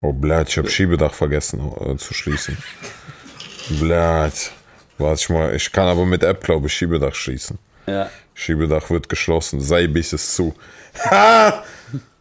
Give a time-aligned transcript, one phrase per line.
[0.00, 2.56] Oh, blöd, ich habe Schiebedach vergessen äh, zu schließen.
[3.80, 4.32] Blöd.
[4.96, 7.58] Warte ich mal, ich kann aber mit App, glaube ich, Schiebedach schließen.
[7.86, 8.08] Ja.
[8.32, 10.54] Schiebedach wird geschlossen, sei bis es zu.
[11.10, 11.64] Ha!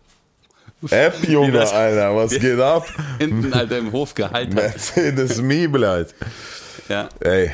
[0.89, 2.87] App, Junge, das, Alter, was geht ab?
[3.19, 4.55] Hinten, Alter, im Hof gehalten.
[4.55, 6.15] Mercedes Miebel, Alter.
[6.89, 7.09] Ja.
[7.19, 7.51] Ey.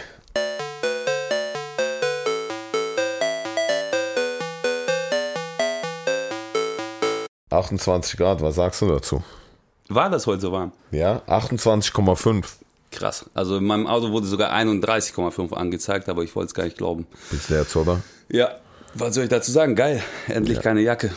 [7.50, 9.24] ...28 Grad, was sagst du dazu?
[9.89, 10.71] War das heute so warm?
[10.91, 12.45] Ja, 28,5.
[12.91, 13.26] Krass.
[13.34, 17.08] Also in meinem Auto wurde sogar 31,5 angezeigt, aber ich wollte es gar nicht glauben.
[17.31, 18.02] Ist der jetzt, oder?
[18.30, 18.49] Ja.
[18.94, 19.75] Was soll ich dazu sagen?
[19.75, 20.03] Geil.
[20.27, 21.11] Endlich keine Jacke.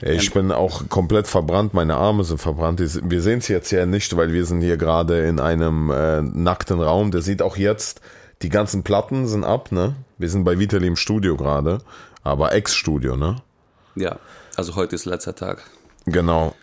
[0.00, 2.80] Ja, ich bin auch komplett verbrannt, meine Arme sind verbrannt.
[2.80, 6.80] Wir sehen es jetzt ja nicht, weil wir sind hier gerade in einem äh, nackten
[6.80, 7.10] Raum.
[7.10, 8.00] Der sieht auch jetzt,
[8.42, 9.96] die ganzen Platten sind ab, ne?
[10.16, 11.80] Wir sind bei Vitali im Studio gerade,
[12.22, 13.42] aber Ex-Studio, ne?
[13.96, 14.18] Ja.
[14.56, 15.64] Also heute ist letzter Tag.
[16.06, 16.54] Genau.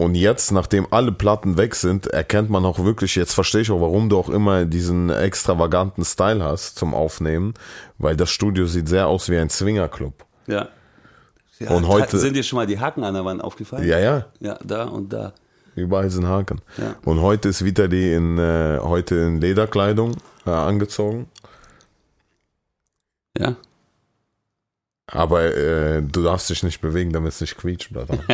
[0.00, 3.82] Und jetzt, nachdem alle Platten weg sind, erkennt man auch wirklich, jetzt verstehe ich auch,
[3.82, 7.52] warum du auch immer diesen extravaganten Style hast zum Aufnehmen,
[7.98, 10.24] weil das Studio sieht sehr aus wie ein Swingerclub.
[10.46, 10.68] Ja.
[11.58, 13.86] ja Und heute- Sind dir schon mal die Haken an der Wand aufgefallen?
[13.86, 15.34] Ja, ja, Ja, da und da.
[15.74, 16.62] überall sind Haken.
[16.78, 16.94] Ja.
[17.04, 20.16] Und heute ist Vitali in, äh, heute in Lederkleidung
[20.46, 21.28] äh, angezogen.
[23.36, 23.54] Ja.
[25.12, 28.18] Aber äh, du darfst dich nicht bewegen, damit es nicht quietscht, Blatter.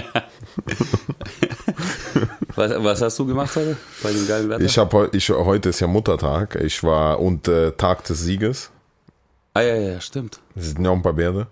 [2.54, 4.64] Was, was hast du gemacht heute bei dem geilen Wetter?
[4.64, 6.54] Ich habe ich heute ist ja Muttertag.
[6.56, 8.70] Ich war und äh, Tag des Sieges.
[9.52, 10.40] ah, ja, ja, stimmt.
[10.54, 11.48] Es sind ja auch ein paar Bärde,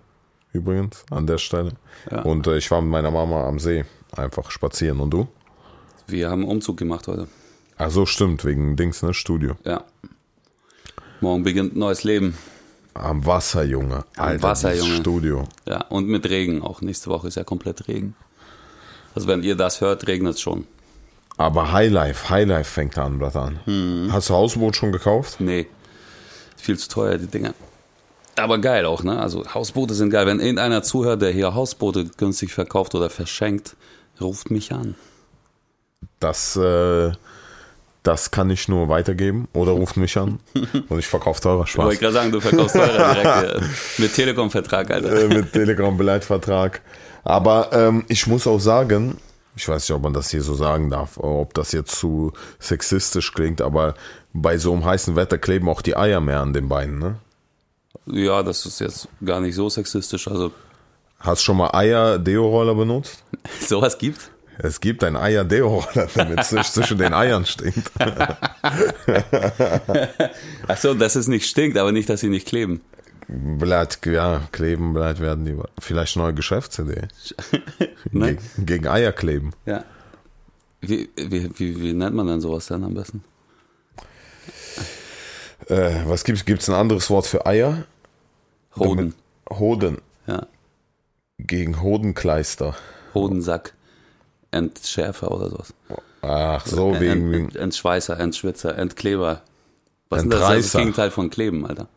[0.51, 1.73] übrigens, an der Stelle.
[2.09, 2.23] Ja.
[2.23, 4.99] Und äh, ich war mit meiner Mama am See, einfach spazieren.
[4.99, 5.27] Und du?
[6.07, 7.27] Wir haben einen Umzug gemacht heute.
[7.77, 9.55] Ach so, stimmt, wegen Dings, ne, Studio.
[9.63, 9.83] Ja.
[11.21, 12.35] Morgen beginnt ein neues Leben.
[12.95, 14.05] Am Wasser, Junge.
[14.15, 14.99] Alter, Wasser, dieses Junge.
[15.01, 15.47] Studio.
[15.65, 16.81] Ja, und mit Regen auch.
[16.81, 18.15] Nächste Woche ist ja komplett Regen.
[19.13, 20.65] Also wenn ihr das hört, regnet es schon.
[21.37, 23.59] Aber Highlife, Highlife fängt an, Blatter an.
[23.65, 24.09] Hm.
[24.11, 25.39] Hast du Hausboot schon gekauft?
[25.39, 25.67] Nee,
[26.55, 27.53] viel zu teuer, die Dinger.
[28.37, 29.19] Aber geil auch, ne?
[29.19, 30.27] Also Hausboote sind geil.
[30.27, 33.75] Wenn irgendeiner zuhört, der hier Hausboote günstig verkauft oder verschenkt,
[34.19, 34.95] ruft mich an.
[36.19, 37.11] Das, äh,
[38.05, 40.39] das kann ich nur weitergeben oder ruft mich an
[40.89, 41.85] und ich verkaufe teurer Ich Spaß.
[41.85, 43.69] wollte gerade sagen, du verkaufst teurer direkt hier.
[43.97, 45.21] mit Telekom-Vertrag, Alter.
[45.23, 46.81] äh, mit Telegram-Beleitvertrag.
[47.23, 49.17] Aber ähm, ich muss auch sagen,
[49.55, 53.33] ich weiß nicht, ob man das hier so sagen darf, ob das jetzt zu sexistisch
[53.33, 53.95] klingt, aber
[54.33, 56.99] bei so einem heißen Wetter kleben auch die Eier mehr an den Beinen.
[56.99, 57.15] Ne?
[58.05, 60.27] Ja, das ist jetzt gar nicht so sexistisch.
[60.27, 60.51] Also
[61.19, 63.23] Hast schon mal Eier-Deo-Roller benutzt?
[63.61, 64.29] sowas gibt.
[64.57, 67.91] Es gibt ein Eier-Deo-Roller, damit es nicht zwischen den Eiern stinkt.
[70.67, 72.81] Ach so, dass es nicht stinkt, aber nicht, dass sie nicht kleben.
[73.27, 75.57] Bleibt, ja, kleben, bleibt werden die.
[75.79, 77.07] Vielleicht neue Geschäftsidee.
[78.11, 78.35] Ne?
[78.35, 79.51] Gegen, gegen Eier kleben.
[79.65, 79.83] Ja.
[80.79, 83.23] Wie, wie, wie, wie nennt man denn sowas dann am besten?
[85.67, 86.45] Äh, was gibt's?
[86.45, 87.85] Gibt's ein anderes Wort für Eier?
[88.77, 89.15] Hoden.
[89.49, 89.97] Hoden.
[90.27, 90.47] Ja.
[91.39, 92.75] Gegen Hodenkleister.
[93.13, 93.73] Hodensack.
[94.55, 95.73] Entschärfer oder sowas.
[96.21, 97.33] Ach so, wegen.
[97.33, 99.41] Ent, Entschweißer, Entschwitzer, Entkleber.
[100.09, 100.71] Was ist das.
[100.73, 101.87] Gegenteil von Kleben, Alter?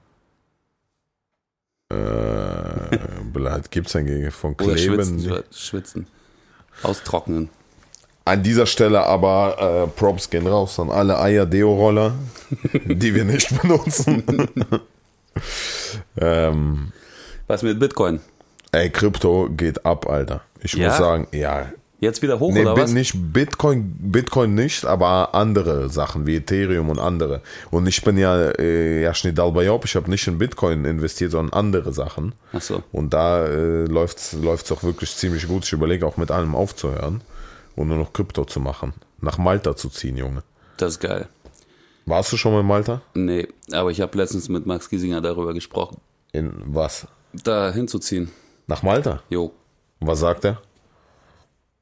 [1.90, 4.94] Äh, gibt's ein Gegen von Oder Kleben?
[5.20, 6.06] schwitzen, schwitzen.
[6.82, 7.48] Austrocknen.
[8.24, 12.12] An dieser Stelle aber äh, Props gehen raus an alle Eier-Deo-Roller,
[12.84, 14.22] die wir nicht benutzen.
[16.20, 16.92] ähm,
[17.46, 18.20] Was mit Bitcoin?
[18.72, 20.42] ey, Krypto geht ab, Alter.
[20.60, 20.88] Ich Ja?
[20.88, 21.72] muss sagen, ja.
[22.00, 22.92] Jetzt wieder hoch Nee, oder Bit- was?
[22.92, 27.42] nicht Bitcoin, Bitcoin nicht, aber andere Sachen wie Ethereum und andere.
[27.72, 31.92] Und ich bin ja, äh, ja, Schnidalbajob, ich habe nicht in Bitcoin investiert, sondern andere
[31.92, 32.34] Sachen.
[32.52, 32.84] Ach so.
[32.92, 35.64] Und da äh, läuft's läuft's auch wirklich ziemlich gut.
[35.64, 37.20] Ich überlege auch mit allem aufzuhören
[37.74, 38.92] und nur noch Krypto zu machen.
[39.20, 40.44] Nach Malta zu ziehen, Junge.
[40.76, 41.26] Das ist geil.
[42.06, 43.02] Warst du schon mal in Malta?
[43.14, 45.96] Nee, aber ich habe letztens mit Max Giesinger darüber gesprochen,
[46.32, 47.08] In was?
[47.32, 48.30] da hinzuziehen.
[48.68, 49.20] Nach Malta?
[49.28, 49.52] Jo,
[50.00, 50.62] was sagt er?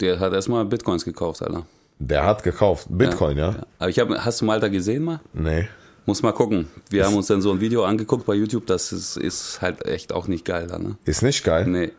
[0.01, 1.67] Der hat erstmal Bitcoins gekauft, Alter.
[1.99, 2.87] Der hat gekauft.
[2.91, 3.57] Bitcoin, ja?
[3.79, 5.21] Aber ich habe, hast du Malta gesehen mal?
[5.33, 5.69] Nee.
[6.05, 6.69] Muss mal gucken.
[6.91, 10.13] Wir haben uns dann so ein Video angeguckt bei YouTube, das ist, ist halt echt
[10.13, 10.97] auch nicht geil da, ne?
[11.05, 11.67] Ist nicht geil.
[11.67, 11.93] Nee.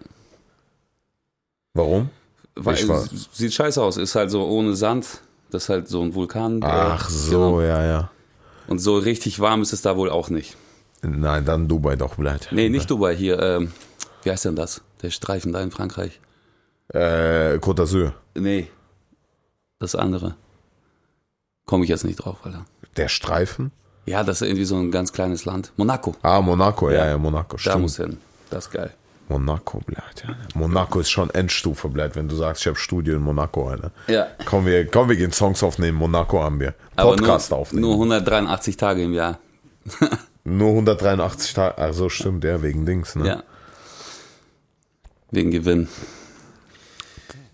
[1.74, 2.10] Warum?
[2.56, 5.22] Weil es sieht scheiße aus, ist halt so ohne Sand.
[5.50, 6.60] Das ist halt so ein Vulkan.
[6.64, 7.62] Ach so, genau.
[7.62, 8.12] ja, ja.
[8.68, 10.58] Und so richtig warm ist es da wohl auch nicht.
[11.02, 12.50] Nein, dann Dubai doch, bleibt.
[12.52, 13.40] Nee, nicht Dubai hier.
[13.40, 13.72] Ähm,
[14.24, 14.82] wie heißt denn das?
[15.02, 16.20] Der Streifen da in Frankreich.
[16.94, 18.14] Äh, Côte d'Azur.
[18.36, 18.68] Nee.
[19.80, 20.36] Das andere.
[21.66, 22.66] Komme ich jetzt nicht drauf, Alter.
[22.96, 23.72] Der Streifen?
[24.06, 25.74] Ja, das ist irgendwie so ein ganz kleines Land.
[25.76, 26.16] Monaco.
[26.22, 27.06] Ah, Monaco, ja, Ja.
[27.08, 27.82] ja, Monaco, Da stimmt.
[27.82, 28.18] muss hin.
[28.50, 28.94] Das ist geil.
[29.30, 30.36] Monaco, blöd, ja.
[30.56, 33.92] Monaco ist schon Endstufe, blöd, wenn du sagst, ich habe Studio in Monaco, Alter.
[34.08, 34.28] Ja.
[34.46, 36.74] Komm, wir, komm, wir gehen Songs aufnehmen, Monaco haben wir.
[36.96, 37.82] Aber Podcast nur, aufnehmen.
[37.82, 39.40] Nur 183 Tage im Jahr.
[40.46, 43.28] Nur 183 Tage, also stimmt, ja, wegen Dings, ne?
[43.28, 43.44] Ja.
[45.32, 45.90] Wegen Gewinn.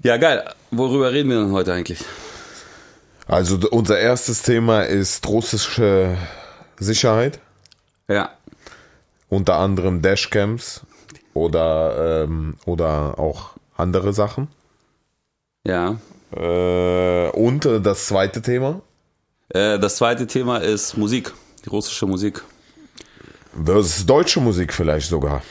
[0.03, 0.43] Ja, geil.
[0.71, 2.03] Worüber reden wir denn heute eigentlich?
[3.27, 6.17] Also unser erstes Thema ist russische
[6.77, 7.39] Sicherheit,
[8.09, 8.31] Ja.
[9.29, 10.81] unter anderem Dashcams
[11.33, 14.49] oder, ähm, oder auch andere Sachen.
[15.65, 15.97] Ja.
[16.35, 18.81] Äh, und äh, das zweite Thema
[19.49, 21.31] Äh, das zweite Thema ist Musik.
[21.63, 22.41] Die russische Musik.
[23.65, 25.41] versus deutsche Musik vielleicht sogar.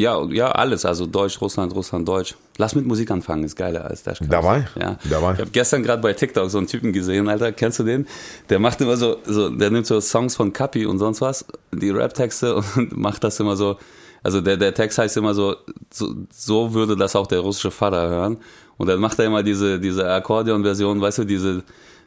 [0.00, 0.84] Ja, ja, alles.
[0.84, 2.34] Also Deutsch, Russland, Russland, Deutsch.
[2.58, 4.28] Lass mit Musik anfangen, ist geiler als Dashcam.
[4.28, 4.66] Dabei?
[4.80, 4.98] Ja.
[5.08, 5.34] Dabei.
[5.34, 7.52] Ich habe gestern gerade bei TikTok so einen Typen gesehen, Alter.
[7.52, 8.08] Kennst du den?
[8.48, 11.90] Der macht immer so, so der nimmt so Songs von Kapi und sonst was, die
[11.90, 13.76] Rap-Texte und macht das immer so.
[14.24, 15.54] Also der, der Text heißt immer so,
[15.92, 18.38] so, so würde das auch der russische Vater hören.
[18.76, 21.62] Und dann macht er immer diese, diese Akkordeon-Version, weißt du, diese,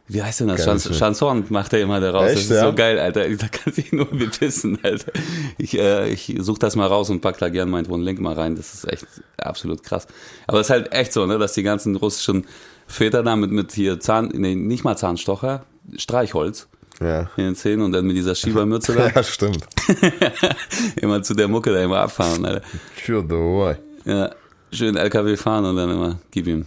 [0.10, 0.64] wie heißt denn das?
[0.64, 0.90] Chans.
[0.98, 2.28] Chanson macht er immer daraus.
[2.30, 2.66] Echt, das ist ja?
[2.70, 3.28] so geil, Alter.
[3.38, 5.12] Da kann sich nur bepissen, Alter.
[5.58, 8.56] Ich, äh, ich suche das mal raus und pack da gern meinen Link mal rein.
[8.56, 9.06] Das ist echt
[9.38, 10.08] absolut krass.
[10.48, 12.46] Aber es ist halt echt so, ne, dass die ganzen russischen
[12.88, 15.66] Väter da mit, mit hier Zahn, nee, nicht mal Zahnstocher,
[15.98, 16.68] Streichholz
[17.02, 17.30] Ja.
[17.36, 19.66] in den Zähnen und dann mit dieser Schiebermütze da Ja, stimmt.
[20.96, 22.66] immer zu der Mucke da immer abfahren, Alter.
[23.06, 23.76] Sure, the way.
[24.06, 24.30] Ja,
[24.72, 26.66] schön LKW fahren und dann immer gib ihm.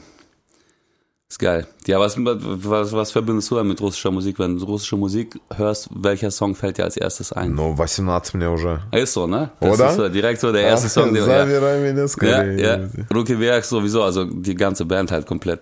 [1.30, 1.66] Ist geil.
[1.88, 4.38] Ja, was, was, was verbindest du dann mit russischer Musik?
[4.38, 7.56] Wenn du russische Musik hörst, welcher Song fällt dir als erstes ein?
[7.56, 8.06] No, 18
[8.38, 8.81] мне уже.
[8.92, 9.50] Ist so, ne?
[9.60, 9.89] Das Oder?
[9.89, 12.62] ist so, direkt so der erste Song, der, ja, Забирай меня ja, скорее.
[12.62, 12.89] ja.
[13.13, 15.62] Rookie Werk sowieso, also die ganze Band halt komplett.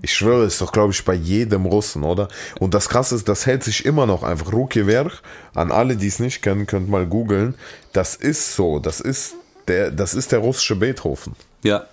[0.00, 2.28] Ich schwöre, ist doch, glaube ich, bei jedem Russen, oder?
[2.60, 4.52] Und das Krasse ist, das hält sich immer noch einfach.
[4.52, 5.22] Ruki Werk,
[5.54, 7.56] an alle, die es nicht kennen, könnt mal googeln.
[7.92, 9.34] Das ist so, das ist
[9.66, 11.34] der, das ist der russische Beethoven.
[11.62, 11.86] Ja.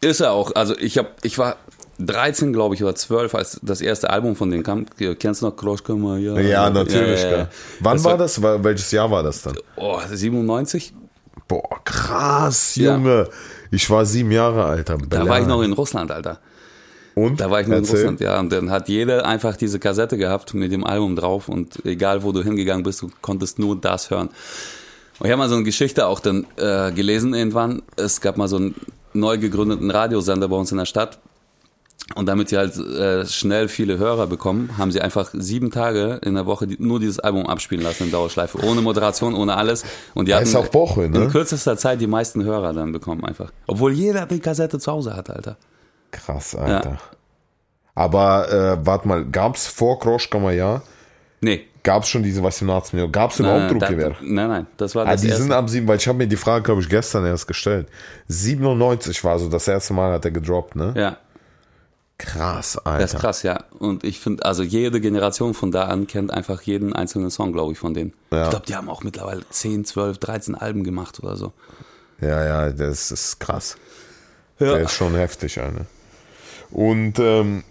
[0.00, 0.54] Ist er auch.
[0.54, 1.56] Also ich hab, ich war
[1.99, 4.85] 13, glaube ich, oder 12, als das erste Album von denen kam.
[5.19, 6.39] Kennst du noch Kroschka Maja?
[6.39, 7.21] Ja, natürlich.
[7.21, 7.47] Ja, ja, ja.
[7.79, 8.41] Wann Das war das?
[8.41, 9.55] Welches Jahr war das dann?
[9.75, 10.93] Oh, 97?
[11.47, 12.75] Boah, krass.
[12.75, 13.27] Junge.
[13.71, 14.89] Ich war sieben Jahre alt.
[14.89, 16.39] am Da war ich noch in Russland, Alter.
[17.15, 17.39] Und?
[17.39, 17.97] Da war ich noch in Erzähl.
[17.97, 18.39] Russland, ja.
[18.39, 22.31] Und dann hat jeder einfach diese Kassette gehabt mit dem Album drauf und egal wo
[22.31, 24.29] du hingegangen bist, du konntest nur das hören.
[25.19, 27.83] Und ich habe mal so eine Geschichte auch dann äh, gelesen irgendwann.
[27.97, 28.75] Es gab mal so einen
[29.13, 31.19] neu gegründeten Radiosender bei uns in der Stadt.
[32.15, 36.35] Und damit sie halt äh, schnell viele Hörer bekommen, haben sie einfach sieben Tage in
[36.35, 38.59] der Woche die, nur dieses Album abspielen lassen in Dauerschleife.
[38.63, 39.83] Ohne Moderation, ohne alles.
[40.13, 41.23] Und die hatten Ist auch Bochum, ne?
[41.23, 43.51] in kürzester Zeit die meisten Hörer dann bekommen einfach.
[43.67, 45.57] Obwohl jeder die Kassette zu Hause hat, Alter.
[46.11, 46.99] Krass, Alter.
[47.95, 48.51] Aber,
[48.81, 50.81] äh, warte mal, gab's vor Kroschka Maja,
[51.41, 51.61] Nee.
[51.83, 53.11] gab's schon diese 18 Millionen?
[53.11, 54.15] Gab's überhaupt Werk?
[54.21, 55.43] Nein, nein, das war Ah, das die erste.
[55.43, 57.87] sind ab sieben, weil ich habe mir die Frage, glaube ich, gestern erst gestellt.
[58.27, 60.93] 97 war so das erste Mal, hat er gedroppt, ne?
[60.97, 61.17] ja,
[62.23, 62.99] Krass, Alter.
[62.99, 63.65] Das ist krass, ja.
[63.79, 67.73] Und ich finde, also jede Generation von da an kennt einfach jeden einzelnen Song, glaube
[67.73, 68.13] ich, von denen.
[68.31, 68.45] Ja.
[68.45, 71.51] Ich glaube, die haben auch mittlerweile 10, 12, 13 Alben gemacht oder so.
[72.21, 73.75] Ja, ja, das ist krass.
[74.57, 74.73] Ja.
[74.73, 75.85] Der ist schon heftig, Alter.
[76.71, 77.63] Und ähm,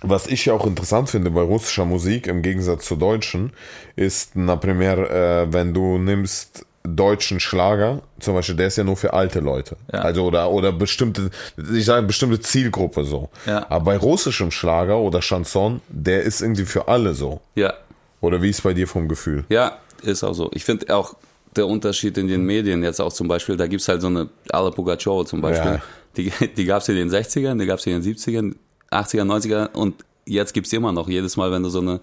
[0.00, 3.52] was ich ja auch interessant finde bei russischer Musik im Gegensatz zur deutschen,
[3.94, 8.96] ist, na primär, äh, wenn du nimmst deutschen Schlager, zum Beispiel, der ist ja nur
[8.96, 9.76] für alte Leute.
[9.92, 10.00] Ja.
[10.00, 11.30] Also oder oder bestimmte,
[11.72, 13.28] ich sage bestimmte Zielgruppe so.
[13.46, 13.66] Ja.
[13.70, 17.40] Aber bei russischem Schlager oder Chanson, der ist irgendwie für alle so.
[17.54, 17.74] Ja,
[18.20, 19.44] Oder wie ist bei dir vom Gefühl?
[19.48, 20.50] ja, ist auch so.
[20.52, 21.14] Ich finde auch
[21.54, 24.70] der Unterschied in den Medien jetzt auch zum Beispiel, da gibt's halt so eine Alla
[24.70, 25.72] Pugachow zum Beispiel.
[25.72, 25.82] Ja.
[26.16, 28.54] Die, die gab's in den 60ern, die gab's in den 70ern,
[28.90, 31.08] 80er, 90er und jetzt gibt's immer noch.
[31.08, 32.00] Jedes Mal, wenn du so eine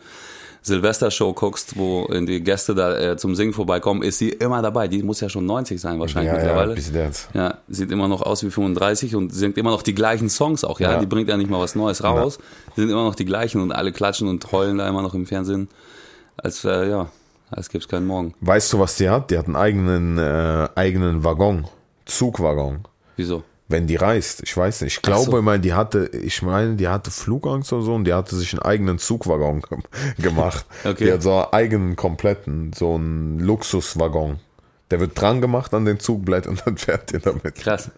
[0.61, 4.87] Silvestershow guckst, wo die Gäste da äh, zum Singen vorbeikommen, ist sie immer dabei.
[4.87, 6.75] Die muss ja schon 90 sein wahrscheinlich Ja, ja, mittlerweile.
[7.05, 7.29] jetzt.
[7.33, 10.79] Ja, sieht immer noch aus wie 35 und singt immer noch die gleichen Songs auch,
[10.79, 10.93] ja.
[10.93, 10.99] Ja.
[10.99, 12.39] Die bringt ja nicht mal was Neues raus.
[12.75, 15.25] Die sind immer noch die gleichen und alle klatschen und heulen da immer noch im
[15.25, 15.69] Fernsehen.
[16.37, 17.09] Als, äh, ja,
[17.51, 18.33] als gäbe es keinen Morgen.
[18.41, 19.31] Weißt du, was die hat?
[19.31, 21.67] Die hat einen eigenen, äh, eigenen Waggon,
[22.05, 22.79] Zugwaggon.
[23.15, 23.43] Wieso?
[23.71, 24.95] Wenn die reist, ich weiß nicht.
[24.97, 25.41] Ich glaube so.
[25.43, 28.63] mal, die hatte, ich meine, die hatte Flugangst oder so und die hatte sich einen
[28.63, 29.83] eigenen Zugwaggon gem-
[30.17, 30.65] gemacht.
[30.83, 31.05] Okay.
[31.05, 34.39] Die hat so einen eigenen kompletten, so einen Luxuswaggon.
[34.89, 37.55] Der wird dran gemacht an den Zugblatt und dann fährt ihr damit.
[37.55, 37.91] Krass.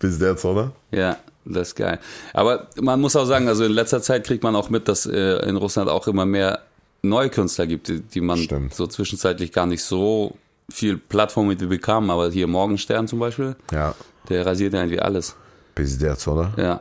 [0.00, 0.72] Bis jetzt, oder?
[0.90, 2.00] Ja, das ist geil.
[2.34, 5.48] Aber man muss auch sagen, also in letzter Zeit kriegt man auch mit, dass äh,
[5.48, 6.58] in Russland auch immer mehr
[7.02, 8.74] neue Künstler gibt, die, die man Stimmt.
[8.74, 10.36] so zwischenzeitlich gar nicht so
[10.68, 12.10] viel Plattform mit bekam.
[12.10, 13.94] Aber hier Morgenstern zum Beispiel, Ja.
[14.32, 15.36] Der rasiert ja irgendwie alles.
[15.74, 16.52] Bis jetzt, oder?
[16.56, 16.80] Ja,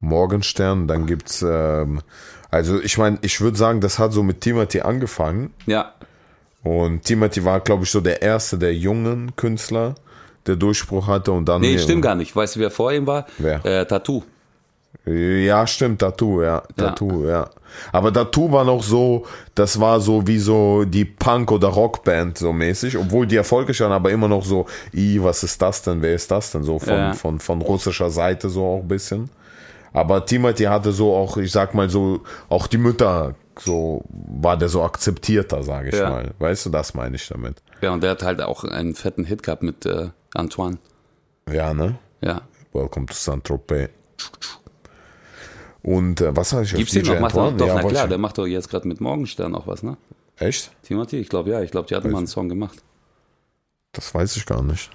[0.00, 2.00] Morgenstern, dann gibt's, ähm,
[2.50, 5.52] also ich meine, ich würde sagen, das hat so mit Timothy angefangen.
[5.66, 5.92] ja,
[6.62, 9.96] Und Timothy war, glaube ich, so der erste der jungen Künstler,
[10.46, 11.60] der Durchbruch hatte und dann.
[11.60, 12.34] Nee, stimmt gar nicht.
[12.34, 13.26] Weißt du, wer vor ihm war?
[13.38, 13.64] Wer?
[13.64, 14.22] Äh, Tattoo.
[15.06, 16.62] Ja, stimmt, Tattoo, ja.
[16.76, 17.48] Tattoo, ja.
[17.92, 22.52] Aber Tattoo war noch so, das war so wie so die Punk- oder Rockband so
[22.52, 26.14] mäßig, obwohl die erfolgreich waren, aber immer noch so, i, was ist das denn, wer
[26.14, 27.12] ist das denn, so von, Ja.
[27.14, 29.30] von, von russischer Seite so auch ein bisschen.
[29.94, 34.68] Aber Timothy hatte so auch, ich sag mal so, auch die Mütter, so war der
[34.68, 36.10] so akzeptierter, sage ich Ja.
[36.10, 36.30] mal.
[36.38, 37.62] Weißt du, das meine ich damit.
[37.80, 40.76] Ja, und der hat halt auch einen fetten Hit gehabt mit äh, Antoine.
[41.50, 41.96] Ja, ne?
[42.20, 42.42] Ja.
[42.74, 43.88] Welcome to Saint-Tropez.
[45.82, 47.20] Und äh, was habe ich Gibt's den noch?
[47.20, 49.82] Macht doch, Ja, na klar, ich- der macht doch jetzt gerade mit Morgenstern auch was,
[49.82, 49.96] ne?
[50.36, 50.70] Echt?
[50.82, 52.78] Timothy, ich glaube ja, ich glaube, die hatten mal einen Song gemacht.
[53.92, 54.90] Das weiß ich gar nicht.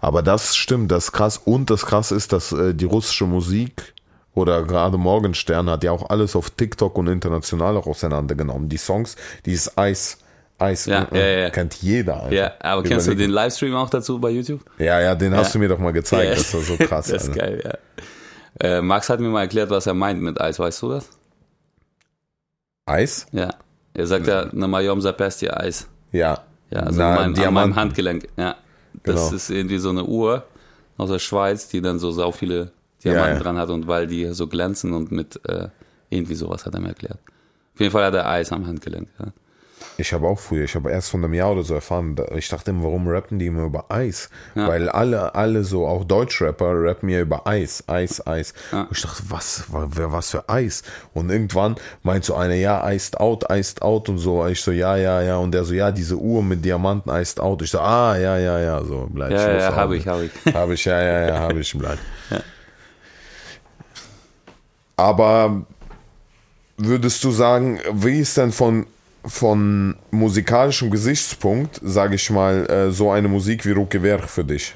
[0.00, 1.38] Aber das stimmt, das ist krass.
[1.44, 3.94] Und das krass ist, dass äh, die russische Musik
[4.34, 8.68] oder gerade Morgenstern hat ja auch alles auf TikTok und international auch auseinandergenommen.
[8.68, 9.16] Die Songs,
[9.46, 10.18] dieses Eis,
[10.58, 11.50] Eis, Ja, äh, ja, ja.
[11.50, 12.22] kennt jeder.
[12.24, 12.34] Alter.
[12.34, 14.60] Ja, aber kennst du Überleg- den Livestream auch dazu bei YouTube?
[14.78, 15.52] Ja, ja, den hast Ja.
[15.54, 16.28] du mir doch mal gezeigt.
[16.30, 16.34] Ja.
[16.34, 17.06] Das war so krass.
[17.10, 17.40] Das ist Alter.
[17.40, 17.74] geil, ja.
[18.60, 21.08] Äh, Max hat mir mal erklärt, was er meint mit Eis, weißt du das?
[22.86, 23.26] Eis?
[23.32, 23.50] Ja.
[23.94, 25.88] Er sagt ja, na Majom Zapesti Eis.
[26.12, 26.44] Ja.
[26.70, 28.28] Ja, also Na, an, meinem, an meinem Handgelenk.
[28.36, 28.56] Ja.
[29.02, 29.36] Das Genau.
[29.36, 30.44] ist irgendwie so eine Uhr
[30.96, 32.72] aus der Schweiz, die dann so sau viele
[33.04, 33.40] Diamanten Ja, ja.
[33.42, 35.68] dran hat und weil die so glänzen und mit äh,
[36.10, 37.18] irgendwie sowas hat er mir erklärt.
[37.74, 39.08] Auf jeden Fall hat er Eis am Handgelenk.
[39.18, 39.26] Ja.
[39.98, 42.70] Ich habe auch früher, ich habe erst von einem Jahr oder so erfahren, ich dachte
[42.70, 44.28] immer, warum rappen die immer über Eis?
[44.54, 44.68] Ja.
[44.68, 48.52] Weil alle, alle so, auch Deutschrapper rappen ja über Eis, Eis, Eis.
[48.72, 50.82] Und ich dachte, was, was für Eis?
[51.14, 54.46] Und irgendwann meint so einer, ja, iced out, iced out und so.
[54.46, 55.36] Ich so, ja, ja, ja.
[55.38, 57.62] Und der so, ja, diese Uhr mit Diamanten iced out.
[57.62, 59.76] Ich so, ah, ja, ja, ja, so, bleib Ja, Schluss, ja, Auge.
[59.76, 60.32] hab ich, hab ich.
[60.54, 61.98] Habe ich, ja, ja, ja, habe ich, bleib.
[64.96, 65.66] Aber
[66.76, 68.86] würdest du sagen, wie ist denn von,
[69.26, 74.74] von musikalischem Gesichtspunkt, sage ich mal, äh, so eine Musik wie Ruke Werk für dich?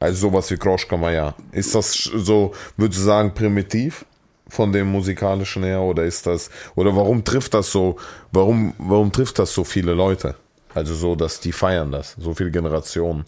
[0.00, 1.34] Also sowas wie Kroschka Maya.
[1.52, 4.04] Ist das so, würdest du sagen, primitiv
[4.48, 7.96] von dem musikalischen her oder ist das, oder warum trifft das so,
[8.32, 10.36] warum, warum trifft das so viele Leute?
[10.74, 13.24] Also so, dass die feiern das, so viele Generationen.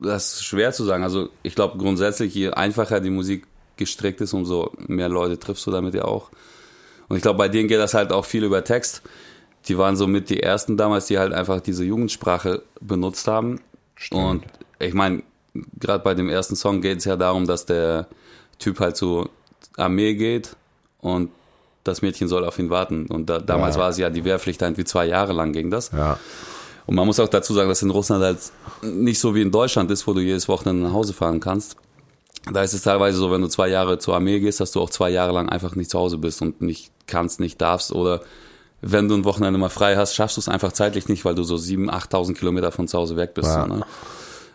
[0.00, 1.02] Das ist schwer zu sagen.
[1.02, 3.46] Also ich glaube grundsätzlich, je einfacher die Musik
[3.76, 6.30] gestrickt ist, umso mehr Leute triffst du damit ja auch.
[7.08, 9.02] Und ich glaube, bei denen geht das halt auch viel über Text.
[9.66, 13.60] Die waren so mit die ersten damals, die halt einfach diese Jugendsprache benutzt haben.
[14.10, 14.44] Und
[14.78, 15.22] ich meine,
[15.78, 18.06] gerade bei dem ersten Song geht es ja darum, dass der
[18.58, 19.30] Typ halt zur
[19.76, 20.56] Armee geht
[21.00, 21.30] und
[21.84, 23.06] das Mädchen soll auf ihn warten.
[23.06, 23.82] Und da, damals Ja.
[23.82, 25.90] war es ja die Wehrpflicht irgendwie zwei Jahre lang ging das.
[25.92, 26.18] Ja.
[26.86, 28.38] Und man muss auch dazu sagen, dass in Russland halt
[28.82, 31.76] nicht so wie in Deutschland ist, wo du jedes Wochenende nach Hause fahren kannst.
[32.52, 34.90] Da ist es teilweise so, wenn du zwei Jahre zur Armee gehst, dass du auch
[34.90, 37.92] zwei Jahre lang einfach nicht zu Hause bist und nicht kannst, nicht darfst.
[37.92, 38.20] Oder
[38.80, 41.42] wenn du ein Wochenende mal frei hast, schaffst du es einfach zeitlich nicht, weil du
[41.42, 43.48] so 7.000, 8.000 Kilometer von zu Hause weg bist.
[43.48, 43.66] Ja.
[43.66, 43.86] So, ne?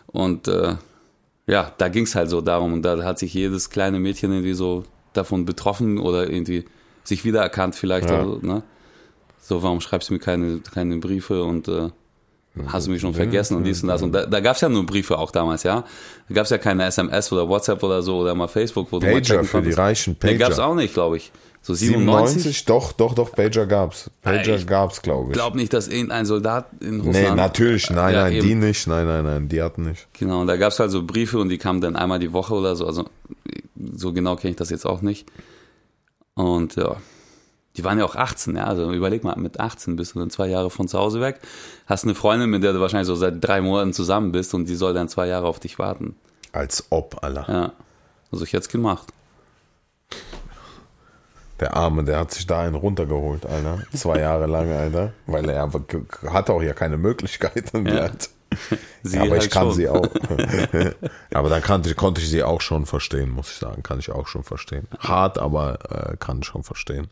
[0.06, 0.76] Und äh,
[1.46, 2.72] ja, da ging es halt so darum.
[2.72, 6.64] Und da hat sich jedes kleine Mädchen irgendwie so davon betroffen oder irgendwie
[7.04, 8.08] sich wiedererkannt vielleicht.
[8.08, 8.24] Ja.
[8.24, 8.62] Oder, so, ne?
[9.40, 11.90] So, warum schreibst du mir keine, keine Briefe und äh,
[12.66, 14.00] hast du mich schon vergessen und dies und das.
[14.00, 15.84] Und da, da gab es ja nur Briefe auch damals, ja.
[16.28, 19.06] Da gab es ja keine SMS oder WhatsApp oder so oder mal Facebook, wo du
[19.06, 19.78] mal Pager checken für die konntest.
[19.78, 20.68] reichen Nee, gab es Pager.
[20.68, 21.30] auch nicht, glaube ich.
[21.66, 22.42] So 97?
[22.42, 22.64] 97?
[22.66, 24.10] Doch, doch, doch, Pager gab's.
[24.20, 25.32] Pager Ich gab's, glaube Ich ich.
[25.32, 27.30] glaube nicht, dass irgendein Soldat in Russland...
[27.30, 28.46] Nee, natürlich, nein, Ja, nein, eben.
[28.46, 30.06] die nicht, nein, nein, nein, die hatten nicht.
[30.12, 32.52] Genau, und da gab es halt so Briefe und die kamen dann einmal die Woche
[32.52, 32.86] oder so.
[32.86, 33.06] Also
[33.96, 35.26] so genau kenne ich das jetzt auch nicht.
[36.34, 36.96] Und ja,
[37.78, 38.64] die waren ja auch 18, ja.
[38.64, 41.40] Also überleg mal, mit 18 bist du dann zwei Jahre von zu Hause weg,
[41.86, 44.74] hast eine Freundin, mit der du wahrscheinlich so seit drei Monaten zusammen bist und die
[44.76, 46.14] soll dann zwei Jahre auf dich warten.
[46.52, 47.46] Als ob, Alter.
[47.48, 47.72] Ja.
[48.30, 49.06] Also ich jetzt gemacht.
[51.60, 53.78] Der Arme, der hat sich da einen runtergeholt, Alter.
[53.94, 55.12] Zwei Jahre lang, Alter.
[55.26, 55.70] Weil er
[56.28, 57.86] hatte auch ja keine Möglichkeiten.
[57.86, 58.10] Ja.
[59.02, 59.74] Sie aber halt ich kann schon.
[59.74, 60.06] sie auch.
[61.34, 63.82] aber dann kannte, konnte ich sie auch schon verstehen, muss ich sagen.
[63.82, 64.86] Kann ich auch schon verstehen.
[65.00, 67.08] Hart, aber äh, kann ich schon verstehen.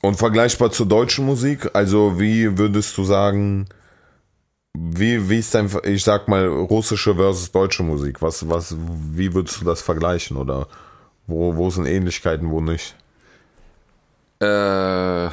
[0.00, 3.66] Und vergleichbar zur deutschen Musik, also wie würdest du sagen,
[4.72, 8.20] wie, wie ist dein, ich sag mal, russische versus deutsche Musik?
[8.22, 8.74] Was, was,
[9.12, 10.36] wie würdest du das vergleichen?
[10.36, 10.68] Oder
[11.26, 12.94] wo, wo sind Ähnlichkeiten, wo nicht?
[14.40, 15.28] Äh,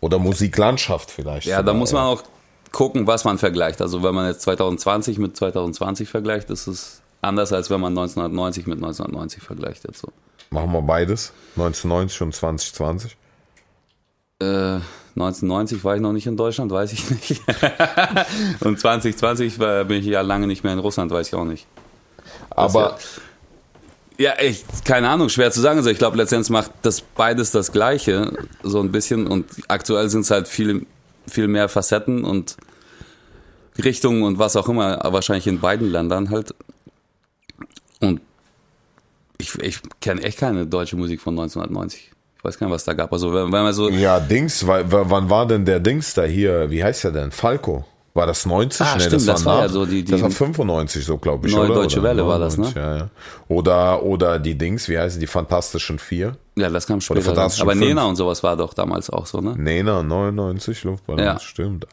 [0.00, 1.46] Oder Musiklandschaft vielleicht.
[1.46, 2.22] Ja, da muss man auch
[2.70, 3.80] gucken, was man vergleicht.
[3.80, 8.66] Also wenn man jetzt 2020 mit 2020 vergleicht, ist es anders, als wenn man 1990
[8.66, 9.84] mit 1990 vergleicht.
[9.84, 10.08] Jetzt so.
[10.50, 11.32] Machen wir beides.
[11.56, 13.16] 1990 und 2020.
[14.40, 14.80] Äh,
[15.14, 17.42] 1990 war ich noch nicht in Deutschland, weiß ich nicht.
[18.60, 21.66] Und 2020 war, bin ich ja lange nicht mehr in Russland, weiß ich auch nicht.
[22.48, 23.20] Aber Das
[24.22, 25.78] Ja, ich, keine Ahnung, schwer zu sagen.
[25.78, 29.26] Also ich glaube, letztendlich macht das beides das Gleiche, so ein bisschen.
[29.26, 30.86] Und aktuell sind es halt viel,
[31.26, 32.56] viel mehr Facetten und
[33.82, 36.54] Richtungen und was auch immer, wahrscheinlich in beiden Ländern halt.
[37.98, 38.20] Und
[39.38, 42.12] ich, ich kenne echt keine deutsche Musik von 1990.
[42.38, 43.12] Ich weiß gar nicht, was da gab.
[43.12, 43.88] Also wenn, wenn man so.
[43.88, 46.70] Ja, Dings, wann war denn der Dings da hier?
[46.70, 47.32] Wie heißt der denn?
[47.32, 47.84] Falco.
[48.14, 48.80] War das 90?
[48.86, 51.02] Ah, nee, stimmt, das war, das war nach, ja so die- die- Das war 95
[51.04, 51.74] so, glaube ich, Neue oder?
[51.76, 52.64] Deutsche oder Welle war das, ne?
[52.64, 53.10] 99, Ja, ja.
[53.48, 56.36] Oder, oder die Dings, wie heißen die Fantastischen Vier?
[56.54, 57.22] Ja, das kam später.
[57.22, 57.86] Fantastischen Aber Fünf.
[57.86, 59.54] Nena und sowas war doch damals auch so, ne?
[59.56, 61.38] Nena, 99 Luftballons, Ja.
[61.40, 61.86] stimmt.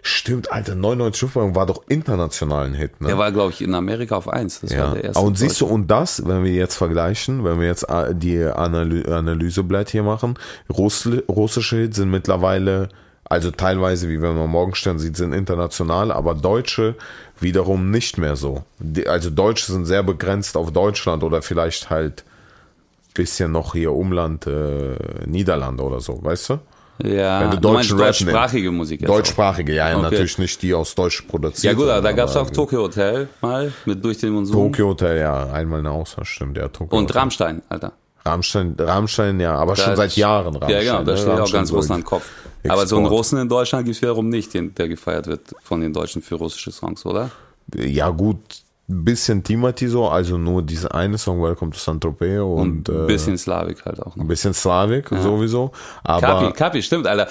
[0.00, 3.08] Stimmt, Alter, 99 Luftballons war doch international ein Hit, ne?
[3.08, 4.60] Der war, glaube ich, in Amerika auf eins.
[4.60, 5.22] Das war Ja, der erste.
[5.22, 9.04] und siehst du, und das, wenn wir jetzt vergleichen, wenn wir jetzt äh, die Analy
[9.06, 10.38] Analyseblatt hier machen,
[10.72, 12.88] Russl russische Hits sind mittlerweile,
[13.30, 16.96] also teilweise, wie wenn man Morgenstern sieht, sind international, aber deutsche
[17.38, 18.64] wiederum nicht mehr so.
[18.80, 22.24] Die, also Deutsche sind sehr begrenzt auf Deutschland oder vielleicht halt
[23.14, 24.96] bisschen noch hier Umland, äh,
[25.26, 26.58] Niederlande oder so, weißt du?
[27.02, 29.00] Ja, wenn du du meinst deutschsprachige Musik.
[29.00, 29.16] jetzt auch.
[29.16, 30.02] Deutschsprachige, ja, Okay.
[30.02, 31.72] natürlich nicht die aus Deutsch produziert.
[31.72, 34.54] Ja gut, aber da gab es auch Tokyo Hotel mal mit Durch den Monsun.
[34.54, 37.16] Tokyo Hotel, ja, einmal eine Auswahl, stimmt, ja, Tokyo Und Hotel.
[37.20, 37.92] Rammstein, Alter.
[38.24, 40.70] Rammstein, Rammstein, ja, aber schon Da- seit Jahren Rammstein.
[40.84, 41.18] Ja, genau, da ne?
[41.18, 42.28] steht auch ganz Russland Kopf.
[42.68, 43.18] Aber so einen Export.
[43.18, 46.34] Russen in Deutschland gibt es wiederum nicht, den, der gefeiert wird von den Deutschen für
[46.34, 47.30] russische Songs, oder?
[47.74, 48.36] Ja, gut,
[48.88, 53.04] ein bisschen Timati so, also nur diese eine Song, Welcome to Saint-Tropez und, Und ein
[53.04, 54.22] äh, bisschen Slavik halt auch noch.
[54.24, 55.68] ein bisschen Slavik sowieso.
[56.04, 57.28] Kapi, Aber, Kapi, stimmt, Alter.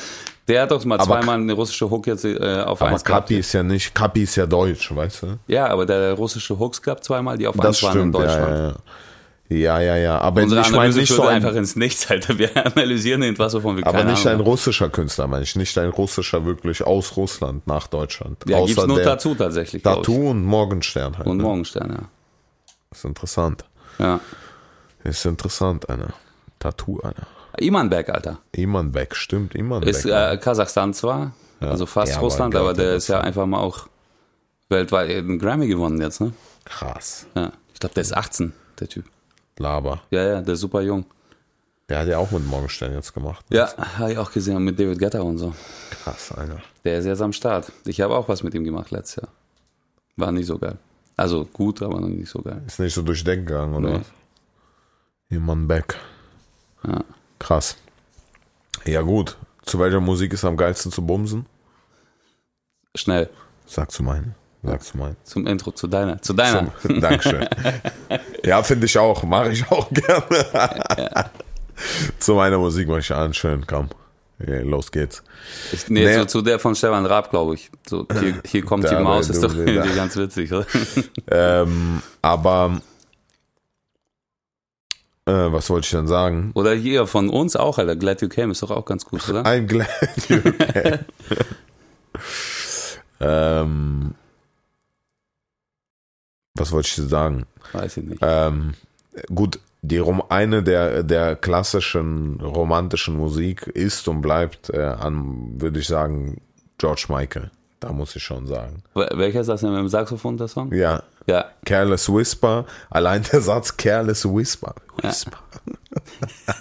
[0.48, 3.26] Der hat doch mal Aber- zweimal eine russische Hook jetzt äh, auf aber eins gehabt.
[3.28, 5.28] Kapi ist ja nicht, Kapi ist ja deutsch, weißt du?
[5.48, 8.22] Ja, aber der russische Hooks gab zweimal, die auf Das eins waren in stimmt, ja,
[8.22, 8.58] Deutschland.
[8.58, 8.76] ja, ja.
[9.50, 10.20] Ja, ja, ja.
[10.20, 12.38] Aber Unsere ich meine nicht so ein, einfach ins Nichts, Alter.
[12.38, 15.56] Wir analysieren irgendwas, wovon wir aber nicht ein Ahnung russischer Künstler, meine ich.
[15.56, 18.38] Nicht ein russischer wirklich aus Russland nach Deutschland.
[18.48, 21.26] Ja, gibt's Außer nur Tattoo tatsächlich, Tattoo und Morgenstern halt.
[21.26, 21.44] Und ne?
[21.44, 22.10] Morgenstern, ja.
[22.92, 23.66] ist interessant.
[23.98, 24.20] Ja.
[25.04, 26.14] Ist interessant, einer.
[26.60, 27.28] Tattoo, einer.
[27.58, 28.38] Imanbek, Alter.
[28.52, 29.90] Imanbek, stimmt, Imanbek.
[29.90, 33.22] Ist äh, Kasachstan zwar, also fast Ja, aber Russland, gehört aber der ja ist ja
[33.22, 33.88] einfach mal auch
[34.70, 36.34] weltweit einen Grammy gewonnen jetzt, ne?
[36.66, 37.26] Krass.
[37.36, 37.52] Ja.
[37.74, 39.06] Ich glaube, der ist 18, der Typ.
[39.60, 40.02] Laber.
[40.10, 41.06] Ja, ja, der ist super jung.
[41.88, 43.46] Der hat ja auch mit Morgenstern jetzt gemacht.
[43.50, 45.54] Ja, habe ich auch gesehen mit David Guetta und so.
[45.90, 46.62] Krass, einer.
[46.84, 47.72] Der ist jetzt am Start.
[47.86, 49.30] Ich habe auch was mit ihm gemacht letztes Jahr.
[50.16, 50.78] War nicht so geil.
[51.18, 52.62] Also gut, aber noch nicht so geil.
[52.66, 54.00] Ist nicht so durch den gegangen, oder Nee.
[54.00, 54.12] was?
[55.30, 55.96] Imanbek.
[56.88, 57.04] Ja.
[57.40, 57.76] Krass.
[58.86, 59.38] Ja, gut.
[59.64, 61.46] Zu welcher Musik ist am geilsten zu bumsen?
[62.96, 63.30] Schnell
[63.66, 64.34] Sag zu meinen.
[64.62, 65.16] Sag zu meinen.
[65.24, 66.22] zum Intro, zu deiner.
[66.22, 66.72] Zu deiner.
[66.82, 67.48] Zum, Dankeschön.
[68.44, 69.24] ja, finde ich auch.
[69.24, 71.30] Mache ich auch gerne.
[72.20, 73.34] zu meiner Musik mache ich an.
[73.34, 73.90] Schön, komm.
[74.46, 75.24] Ja, los geht's.
[75.72, 76.18] Ich, nee, Nee.
[76.20, 77.70] So, zu der von Stefan Raab, glaube ich.
[77.88, 80.66] So, hier, hier kommt Da, die Maus, ist doch irgendwie ganz witzig, oder?
[81.30, 82.80] Ähm, aber
[85.26, 86.52] äh, was wollte ich denn sagen?
[86.54, 87.96] Oder hier von uns auch, Alter.
[87.98, 89.44] Glad You Came ist doch auch ganz gut, oder?
[89.44, 89.88] I'm glad
[90.30, 91.00] you came.
[93.20, 94.16] ähm,
[96.60, 97.46] was wollte ich dir sagen?
[97.74, 98.20] Weiß ich nicht.
[98.22, 98.74] Ähm,
[99.34, 105.80] gut, die Rom eine der, der klassischen romantischen Musik ist und bleibt äh, an, würde
[105.80, 106.42] ich sagen,
[106.78, 107.50] George Michael.
[107.80, 108.84] Da muss ich schon sagen.
[108.94, 110.74] Wel- Welcher ist das denn mit dem Saxophon, der Song?
[110.74, 111.46] Ja, Ja.
[111.66, 114.76] Careless Whisper, allein der Satz Careless Whisper.
[115.02, 115.38] Whisper.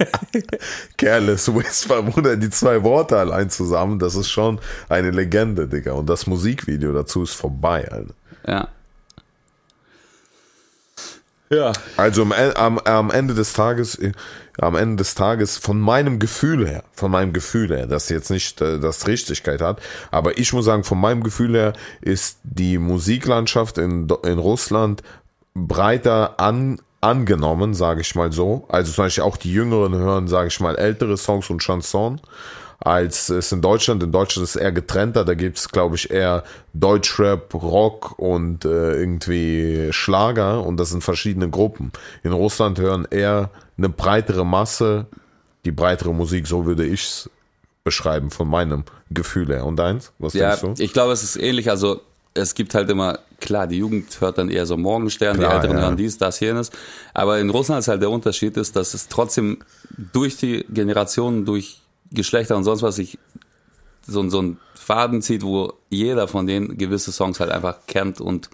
[0.96, 5.92] Careless Whisper, Bruder, die zwei Worte allein zusammen, das ist schon eine Legende, Digga.
[5.92, 8.14] Und das Musikvideo dazu ist vorbei, Alter.
[8.46, 8.68] Ja.
[11.50, 11.72] Ja.
[11.96, 14.12] Also am, am, am Ende des Tages, äh,
[14.60, 18.60] am Ende des Tages von meinem Gefühl her, von meinem Gefühl her, das jetzt nicht
[18.60, 19.80] äh, das Richtigkeit hat,
[20.10, 25.02] aber ich muss sagen, von meinem Gefühl her ist die Musiklandschaft in, in Russland
[25.54, 28.66] breiter an, angenommen, sage ich mal so.
[28.68, 32.20] Also zum Beispiel auch die Jüngeren hören, sage ich mal, ältere Songs und Chanson
[32.78, 34.02] als es in Deutschland.
[34.02, 35.24] In Deutschland ist es eher getrennter.
[35.24, 41.02] Da gibt es, glaube ich, eher Deutschrap, Rock und äh, irgendwie Schlager und das sind
[41.02, 41.92] verschiedene Gruppen.
[42.22, 45.06] In Russland hören eher eine breitere Masse
[45.64, 47.30] die breitere Musik, so würde ich es
[47.84, 49.66] beschreiben von meinem Gefühl her.
[49.66, 50.12] Und deins?
[50.18, 50.82] Was Ja, denkst du?
[50.82, 51.70] ich glaube, es ist ähnlich.
[51.70, 52.00] Also,
[52.34, 55.76] es gibt halt immer, klar, die Jugend hört dann eher so Morgenstern, Klar, die Älteren
[55.76, 55.82] ja.
[55.84, 56.70] hören dies, das, jenes.
[57.14, 59.58] Aber in Russland ist halt der Unterschied, ist, dass es trotzdem
[60.12, 63.18] durch die Generationen, durch Geschlechter und sonst was sich
[64.06, 68.48] so, so ein Faden zieht, wo jeder von denen gewisse Songs halt einfach kennt und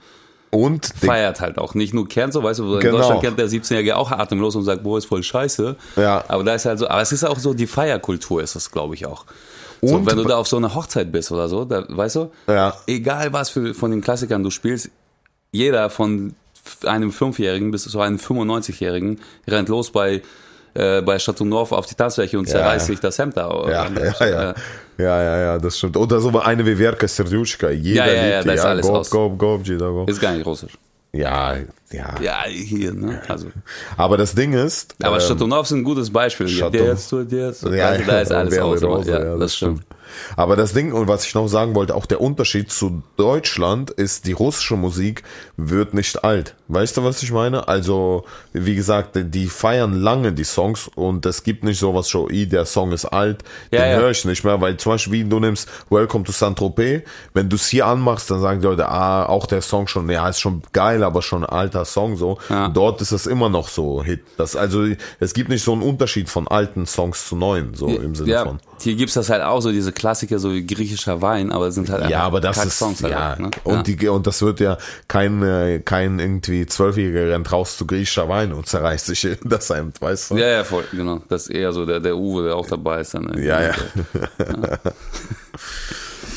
[0.51, 1.75] Und feiert halt auch.
[1.75, 2.99] Nicht nur kennt, so weißt du, in Genau.
[2.99, 5.77] Deutschland kennt der 17-Jährige auch atemlos und sagt, boah, ist voll scheiße.
[5.97, 6.25] Ja.
[6.29, 8.95] Aber da ist halt so, aber es ist auch so, die Feierkultur ist es, glaube
[8.95, 9.25] ich, auch.
[9.83, 12.31] So, Und- wenn du da auf so einer Hochzeit bist oder so, da, weißt du,
[12.49, 12.75] Ja.
[12.87, 14.90] egal was für, von den Klassikern du spielst,
[15.53, 16.35] jeder von
[16.85, 20.23] einem Fünfjährigen bis zu einem 95-Jährigen, rennt los bei
[20.75, 23.49] äh, bei Chateauneuf auf die Tanzfläche und zerreißt sich das Hemd da.
[23.69, 24.55] Ja, ja, ja.
[24.97, 25.97] Ja, ja, ja, das stimmt.
[25.97, 27.71] Oder so eine wie Verka Serduschka.
[27.71, 29.11] Jeder Ja, ja, ja, das ist alles Gob, raus.
[29.11, 30.09] Gob, Gob, jeder Gob.
[30.09, 30.79] Ist gar nicht russisch.
[31.13, 31.57] Ja,
[31.94, 32.14] ja.
[32.20, 33.20] Ja, hier, ne?
[33.28, 33.48] Also.
[33.96, 34.94] Aber das Ding ist.
[35.02, 36.46] Aber ähm, Chateauneuf ist ein gutes Beispiel.
[36.46, 37.62] Chateau- Der jetzt tut jetzt.
[37.64, 39.83] Ja, also, da ist ja, alles aber Rose, Ja, das stimmt.
[40.37, 44.26] Aber das Ding, und was ich noch sagen wollte, auch der Unterschied zu Deutschland ist,
[44.26, 45.22] die russische Musik
[45.57, 46.54] wird nicht alt.
[46.68, 47.66] Weißt du, was ich meine?
[47.68, 52.46] Also, wie gesagt, die feiern lange die Songs und es gibt nicht sowas schon, "I,
[52.46, 53.96] der Song ist alt, Ja, den ja.
[53.98, 57.02] höre ich nicht mehr, weil zum Beispiel, wie du nimmst Welcome to Saint-Tropez,
[57.33, 60.28] wenn du es hier anmachst, dann sagen die Leute, ah, auch der Song schon, ja,
[60.28, 61.50] ist schon geil, aber schon ein
[61.85, 62.38] alter Song, so.
[62.49, 62.68] Ja.
[62.68, 64.20] Dort ist es immer noch so Hit.
[64.37, 64.87] Das, also,
[65.20, 68.44] es gibt nicht so einen Unterschied von alten Songs zu neuen, so im Sinne ja,
[68.44, 68.61] von.
[68.81, 71.90] hier gibt's das halt auch so, diese Klassiker, so wie griechischer Wein, aber es sind
[71.90, 73.51] halt Ja, aber das ist Songs halt ja auch, ne?
[73.64, 73.94] und ja.
[73.94, 78.53] die und das wird ja kein äh, kein irgendwie zwölfjähriger rennt raus zu griechischer Wein
[78.53, 80.37] und zerreißt sich das Hemd, weißt du?
[80.37, 81.20] ja, ja, voll, genau.
[81.29, 83.33] Das ist eher so der, der Uwe, der auch dabei ist dann.
[83.42, 83.62] ja.
[83.62, 83.75] ja.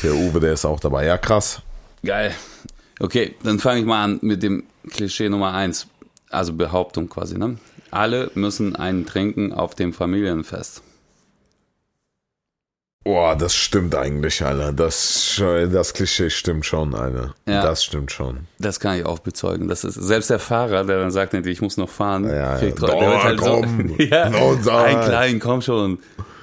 [0.04, 1.06] Der Uwe, der ist auch dabei.
[1.06, 1.60] Ja, krass.
[2.04, 2.32] Geil.
[3.00, 5.86] Okay, dann fange ich mal an mit dem Klischee Nummer eins,
[6.30, 7.58] also Behauptung quasi, ne?
[7.90, 10.82] Alle müssen einen trinken auf dem Familienfest.
[13.04, 14.72] Boah, das stimmt eigentlich, Alter.
[14.72, 17.34] Das das Klischee stimmt schon, Alter.
[17.46, 17.62] Ja.
[17.62, 18.40] Das stimmt schon.
[18.58, 19.66] Das kann ich auch bezeugen.
[19.68, 22.60] Das ist selbst der Fahrer, der dann sagt, ich muss noch fahren, Ja, ja.
[22.60, 23.94] wird halt komm.
[23.96, 25.98] so, ja, No, ein klein, komm schon.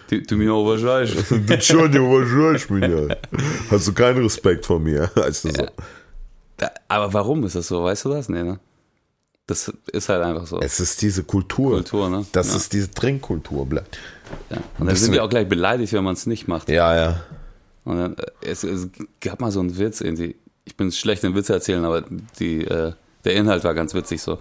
[0.10, 1.32] Du, du mir überschreibst.
[1.48, 3.18] Du schon, ja, was soll ich mit dir?
[3.70, 5.12] Hast du keinen Respekt vor mir?
[5.16, 5.68] Weißt du so.
[6.88, 7.84] Aber warum ist das so?
[7.84, 8.30] Weißt du das?
[8.30, 8.60] Nee, ne?
[9.48, 10.60] Das ist halt einfach so.
[10.60, 11.74] Es ist diese Kultur.
[11.74, 12.26] Kultur, ne?
[12.32, 12.56] Das Ja.
[12.56, 14.00] ist diese Trinkkultur, bleibt.
[14.50, 14.58] Ja.
[14.80, 16.70] Und dann sind die auch gleich beleidigt, wenn man es nicht macht.
[16.70, 17.24] Ja, ja.
[17.84, 18.88] Und dann, äh, es, es
[19.22, 20.36] gab mal so einen Witz, irgendwie.
[20.64, 22.04] ich bin schlecht in Witze erzählen, aber
[22.40, 24.40] die, äh, der Inhalt war ganz witzig so.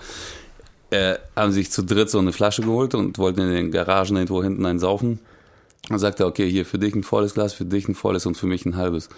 [0.90, 4.42] Äh, haben sich zu dritt so eine Flasche geholt und wollten in den Garagen irgendwo
[4.42, 5.18] hinten einen saufen.
[5.90, 8.46] Dann sagte okay, hier für dich ein volles Glas, für dich ein volles und für
[8.46, 9.11] mich ein halbes.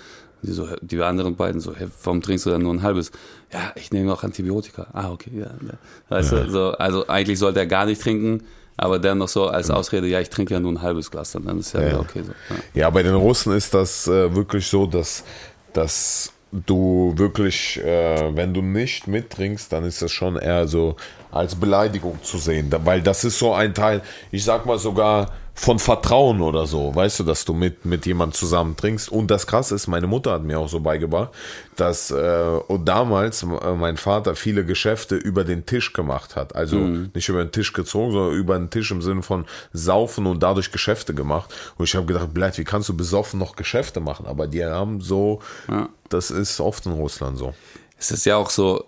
[0.42, 3.11] Die, so, die anderen beiden so, hey, warum trinkst du dann nur ein halbes?
[3.53, 4.87] Ja, ich nehme auch Antibiotika.
[4.92, 5.46] Ah, okay, ja.
[5.46, 5.75] ja.
[6.09, 8.42] Weißt du, so, also eigentlich sollte er gar nicht trinken,
[8.77, 11.46] aber dann noch so als Ausrede, ja, ich trinke ja nur ein halbes Glas, dann,
[11.46, 12.22] dann ist ja, wieder okay.
[12.22, 12.33] So.
[12.55, 12.61] Ja.
[12.75, 15.25] Ja, bei den Russen ist das äh, wirklich so, dass,
[15.72, 20.96] dass du wirklich, äh, wenn du nicht mittrinkst, dann ist das schon eher so
[21.31, 22.72] als Beleidigung zu sehen.
[22.85, 27.20] Weil das ist so ein Teil, ich sag mal sogar von Vertrauen oder so, weißt
[27.20, 29.10] du, dass du mit, mit jemand zusammen trinkst.
[29.10, 31.30] Und das krass ist, meine Mutter hat mir auch so beigebracht,
[31.76, 36.54] dass äh, und damals äh, mein Vater viele Geschäfte über den Tisch gemacht hat.
[36.54, 36.76] Also
[37.14, 40.72] nicht über den Tisch gezogen, sondern über den Tisch im Sinne von saufen und dadurch
[40.72, 41.52] Geschäfte gemacht.
[41.78, 44.26] Und ich habe gedacht, Blatt, wie kannst du besoffen noch Geschäfte machen?
[44.26, 45.88] Aber die haben so, Ja.
[46.10, 47.54] das ist oft in Russland so.
[47.98, 48.84] Es ist ja auch so,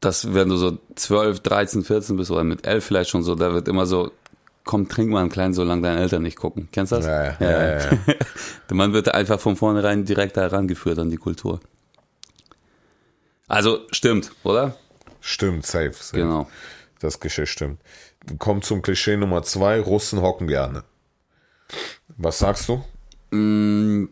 [0.00, 3.52] dass wenn du so 12, 13, 14 bist oder mit 11 vielleicht schon so, da
[3.52, 4.10] wird immer so,
[4.64, 6.68] komm, trink mal einen kleinen, solange deine Eltern nicht gucken.
[6.72, 7.06] Kennst du das?
[7.06, 7.98] Ja, ja, ja, ja, ja.
[8.68, 11.60] Der Mann wird einfach von vornherein direkt da herangeführt an die Kultur.
[13.48, 14.76] Also stimmt, oder?
[15.20, 15.92] Stimmt, safe.
[15.92, 16.16] safe.
[16.16, 16.48] Genau.
[17.00, 17.80] Das Klischee stimmt.
[18.38, 20.84] Kommt zum Klischee Nummer zwei, Russen hocken gerne.
[22.16, 22.84] Was sagst du?
[23.36, 24.08] Mm,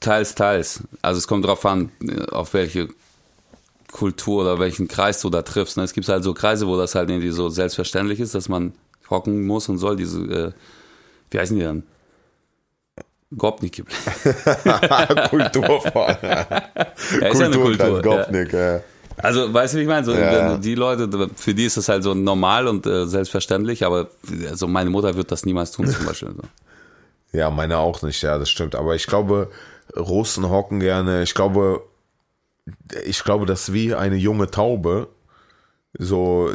[0.00, 0.82] teils, teils.
[1.02, 1.90] Also es kommt drauf an,
[2.30, 2.88] auf welche
[3.90, 5.76] Kultur oder welchen Kreis du da triffst.
[5.76, 5.82] ne?
[5.82, 8.74] Es gibt halt so Kreise, wo das halt irgendwie so selbstverständlich ist, dass man
[9.10, 9.96] hocken muss und soll.
[9.96, 10.52] Diese, äh,
[11.30, 11.82] wie heißen die dann?
[13.36, 13.84] Gopnik.
[15.30, 16.18] Kultur vor allem.
[17.20, 18.02] Ja, ist ja eine Kultur.
[18.02, 18.80] Gopnik, ja.
[19.18, 20.04] Also, weißt du, wie ich meine?
[20.04, 20.56] So, Ja.
[20.56, 24.08] Die Leute, für die ist das halt so normal und äh, selbstverständlich, aber
[24.48, 26.30] also meine Mutter wird das niemals tun, zum Beispiel.
[26.36, 26.42] So.
[27.38, 28.74] Ja, meine auch nicht, ja, das stimmt.
[28.74, 29.50] Aber ich glaube,
[29.96, 31.22] Russen hocken gerne.
[31.22, 31.82] Ich glaube,
[33.04, 35.08] ich glaube, das ist wie eine junge Taube.
[35.98, 36.50] So,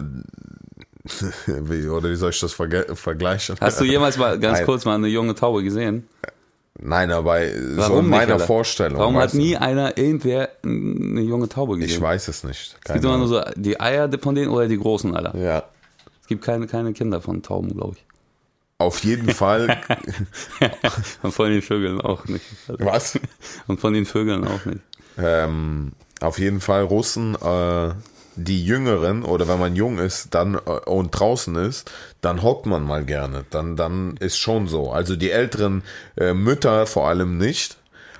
[1.48, 3.56] wie, oder wie soll ich das verge- vergleichen?
[3.60, 4.66] Hast du jemals mal ganz Nein.
[4.66, 6.08] kurz mal eine junge Taube gesehen?
[6.80, 8.46] Nein, aber so Warum in nicht, meiner Alter?
[8.48, 8.98] Vorstellung.
[8.98, 11.98] Warum hat nie einer irgendwer eine junge Taube gesehen?
[11.98, 12.60] Ich weiß es nicht.
[12.62, 15.38] Es gibt Keine immer nur so die Eier von denen oder die großen, Alter.
[15.38, 15.64] Ja.
[16.22, 18.06] Es gibt keine, keine Kinder von Tauben, glaube ich.
[18.80, 19.82] Auf jeden Fall.
[21.22, 22.46] Und von den Vögeln auch nicht.
[22.68, 23.20] was?
[23.68, 24.80] Und von den Vögeln auch nicht.
[25.18, 27.92] Ähm, auf jeden Fall Russen, äh,
[28.36, 31.92] die Jüngeren oder wenn man jung ist dann äh, und draußen ist,
[32.22, 33.46] dann hockt man mal gerne.
[33.50, 34.92] Dann, dann ist schon so.
[34.92, 35.84] Also die älteren
[36.18, 37.78] äh, Mütter vor allem nicht.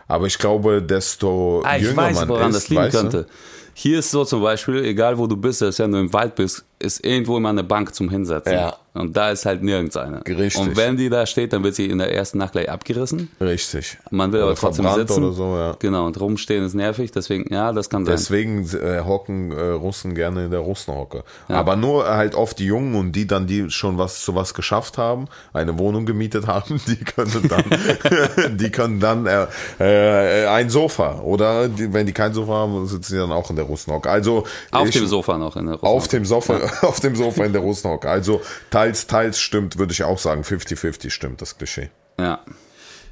[0.08, 3.28] Aber ich glaube, desto Ah, ich jünger weiß, man woran ist, das liegen könnte.
[3.74, 6.64] Hier ist so zum Beispiel, egal wo du bist, selbst wenn du im Wald bist,
[6.84, 8.54] ist irgendwo immer eine Bank zum Hinsetzen.
[8.54, 8.76] Ja.
[8.94, 10.22] Und da ist halt nirgends eine.
[10.28, 10.58] Richtig.
[10.58, 13.30] Und wenn die da steht, dann wird sie in der ersten Nacht gleich abgerissen.
[13.42, 13.98] Richtig.
[14.12, 15.24] Man will aber Oder trotzdem verbrannt sitzen.
[15.24, 15.76] oder so, ja.
[15.80, 18.14] Genau, und rumstehen ist nervig, deswegen, ja, das kann sein.
[18.14, 21.24] Deswegen äh, hocken äh, Russen gerne in der Russenhocke.
[21.48, 25.00] Aber nur halt oft die Jungen und die dann, die schon was zu was geschafft
[25.00, 29.48] haben, eine Wohnung gemietet haben, die können dann, die können dann äh,
[29.80, 33.56] äh, ein Sofa oder die, wenn die kein Sofa haben, sitzen sie dann auch in
[33.56, 34.08] der Russenhocke.
[34.08, 36.14] Also Auf ich, dem Sofa noch in der auf Russland.
[36.14, 38.10] dem Sofa, auf dem Sofa in der Russenhocke.
[38.10, 41.90] Also teils, teils stimmt, würde ich auch sagen, 50-50 stimmt das Klischee.
[42.20, 42.44] Ja.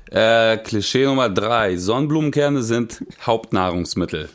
[0.10, 1.78] Äh, Klischee Nummer drei.
[1.78, 4.30] Sonnenblumenkerne sind Hauptnahrungsmittel.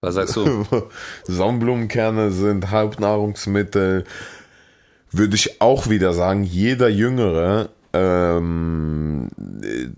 [0.00, 0.66] Was sagst du?
[1.24, 4.04] Sonnenblumenkerne sind Hauptnahrungsmittel,
[5.10, 6.42] würde ich auch wieder sagen.
[6.42, 9.28] Jeder Jüngere, ähm,
[9.62, 9.88] äh,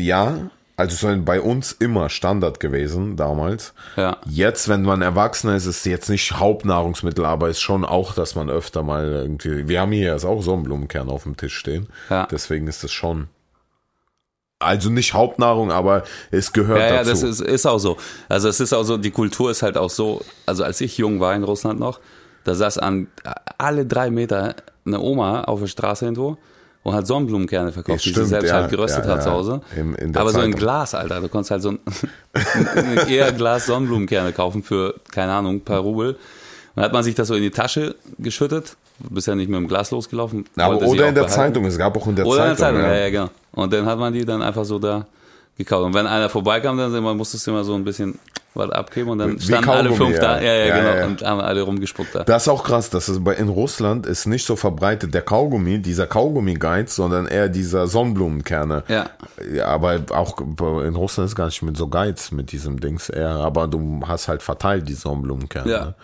[0.00, 3.74] ja, also es ist bei uns immer Standard gewesen damals.
[3.96, 4.18] Ja.
[4.26, 8.36] Jetzt, wenn man Erwachsener ist, ist es jetzt nicht Hauptnahrungsmittel, aber ist schon auch, dass
[8.36, 9.66] man öfter mal irgendwie.
[9.66, 11.88] Wir haben hier jetzt auch Sonnenblumenkerne auf dem Tisch stehen.
[12.10, 12.28] Ja.
[12.30, 13.26] Deswegen ist es schon.
[14.60, 17.10] Also nicht Hauptnahrung, aber es gehört Ja, ja, dazu.
[17.10, 17.96] das ist, ist auch so.
[18.28, 21.18] Also es ist auch so, die Kultur ist halt auch so, also als ich jung
[21.18, 21.98] war in Russland noch,
[22.44, 23.08] da saß an
[23.58, 24.54] alle drei Meter
[24.86, 26.38] eine Oma auf der Straße irgendwo
[26.82, 29.24] und hat Sonnenblumenkerne verkauft, die sie selbst ja, halt geröstet ja, hat ja.
[29.24, 29.60] zu Hause.
[29.76, 30.60] In- in Aber so ein Zeitung.
[30.60, 31.78] Glas, Alter, du konntest halt so ein,
[32.32, 36.10] ein eher Glas Sonnenblumenkerne kaufen für, keine Ahnung, ein paar Rubel.
[36.12, 36.18] Und
[36.76, 39.56] dann hat man sich das so in die Tasche geschüttet, du bist ja nicht mit
[39.58, 40.44] dem Glas losgelaufen.
[40.56, 41.30] aber oder in der behalten.
[41.32, 42.80] Zeitung, es gab auch in der Oder in Zeitung.
[42.80, 42.96] der Zeitung, ja.
[42.96, 43.04] ja.
[43.04, 43.30] ja, genau.
[43.52, 45.06] Und dann hat man die dann einfach so da
[45.56, 45.84] gekauft.
[45.86, 48.18] Und wenn einer vorbeikam, dann musstest du immer so ein bisschen
[48.54, 50.52] was abgeben und dann standen alle fünf da, ja.
[50.52, 51.06] ja, ja, Ja, genau, ja.
[51.06, 52.24] und haben alle rumgespuckt da.
[52.24, 55.78] Das ist auch krass, dass es bei in Russland ist nicht so verbreitet der Kaugummi,
[55.80, 58.82] dieser Kaugummi-Geiz, sondern eher dieser Sonnenblumenkerne.
[58.88, 59.06] Ja.
[59.54, 63.28] Ja, aber auch in Russland ist gar nicht mit so Geiz mit diesem Dings eher,
[63.30, 65.70] aber du hast halt verteilt die Sonnenblumenkerne.
[65.70, 65.94] Ja.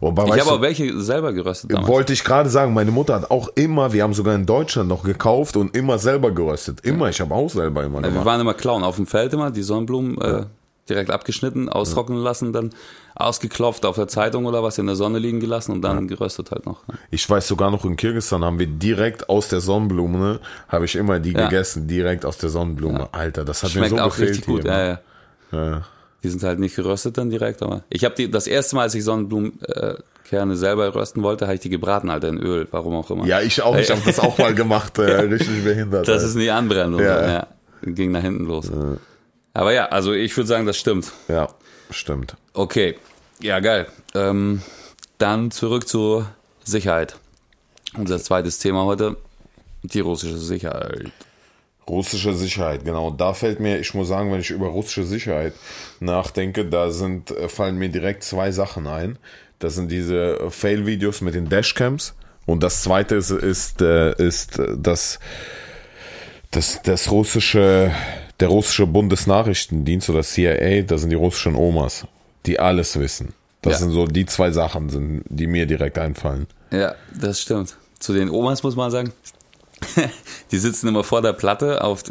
[0.00, 1.86] Aber Ich habe auch welche selber geröstet damals.
[1.88, 5.04] wollte ich gerade sagen, meine Mutter hat auch immer, wir haben sogar in Deutschland noch
[5.04, 6.80] gekauft und immer selber geröstet.
[6.80, 8.24] Immer, ich habe auch selber immer Wir gemacht.
[8.24, 10.44] waren immer klauen auf dem Feld immer, die Sonnenblumen äh,
[10.90, 12.70] direkt abgeschnitten, austrocknen lassen, dann
[13.14, 16.66] ausgeklopft auf der Zeitung oder was in der Sonne liegen gelassen und dann geröstet halt
[16.66, 16.82] noch.
[17.10, 20.96] Ich weiß sogar noch in Kirgisistan haben wir direkt aus der Sonnenblume, ne, habe ich
[20.96, 21.44] immer die Ja.
[21.44, 23.08] gegessen, direkt aus der Sonnenblume.
[23.12, 24.62] Alter, das hat Schmeckt mir so auch gefehlt richtig gut.
[24.62, 24.70] hier.
[24.72, 24.98] Ja, ne?
[25.52, 25.70] ja.
[25.70, 25.82] Ja.
[26.22, 28.94] Die sind halt nicht geröstet dann direkt, aber ich habe die das erste Mal, als
[28.94, 33.10] ich Sonnenblumenkerne äh, selber rösten wollte, habe ich die gebraten, Alter, in Öl, warum auch
[33.10, 33.24] immer.
[33.26, 33.76] Ja, ich auch.
[33.76, 34.98] Ich habe das auch mal gemacht.
[34.98, 36.08] Äh, richtig behindert.
[36.08, 36.14] ey.
[36.14, 37.26] es nicht anbrennt und Ja.
[37.32, 37.46] Ja,
[37.82, 38.70] ging nach hinten los.
[39.52, 41.12] Aber ja, also ich würde sagen, das stimmt.
[41.28, 41.48] ja,
[41.90, 42.36] stimmt.
[42.52, 42.96] Okay,
[43.40, 43.86] ja geil.
[44.14, 44.62] Ähm,
[45.18, 46.30] dann zurück zur
[46.64, 47.16] Sicherheit.
[47.96, 49.16] Unser zweites Thema heute,
[49.82, 51.10] die russische Sicherheit.
[51.88, 53.10] Russische Sicherheit, genau.
[53.10, 55.54] Da fällt mir, ich muss sagen, wenn ich über russische Sicherheit
[55.98, 59.18] nachdenke, da sind, äh, fallen mir direkt zwei Sachen ein.
[59.58, 62.14] Das sind diese äh, Fail-Videos mit den Dashcams.
[62.46, 65.18] Und das zweite ist, ist, äh, ist das,
[66.50, 67.92] das, das russische,
[68.40, 72.06] der russische Bundesnachrichtendienst oder CIA, das sind die russischen Omas,
[72.46, 73.34] die alles wissen.
[73.62, 73.78] Das Ja.
[73.80, 76.46] sind so die zwei Sachen, sind, die mir direkt einfallen.
[76.70, 77.76] Ja, das stimmt.
[77.98, 79.12] Zu den Omas muss man sagen,
[80.50, 82.02] die sitzen immer vor der Platte auf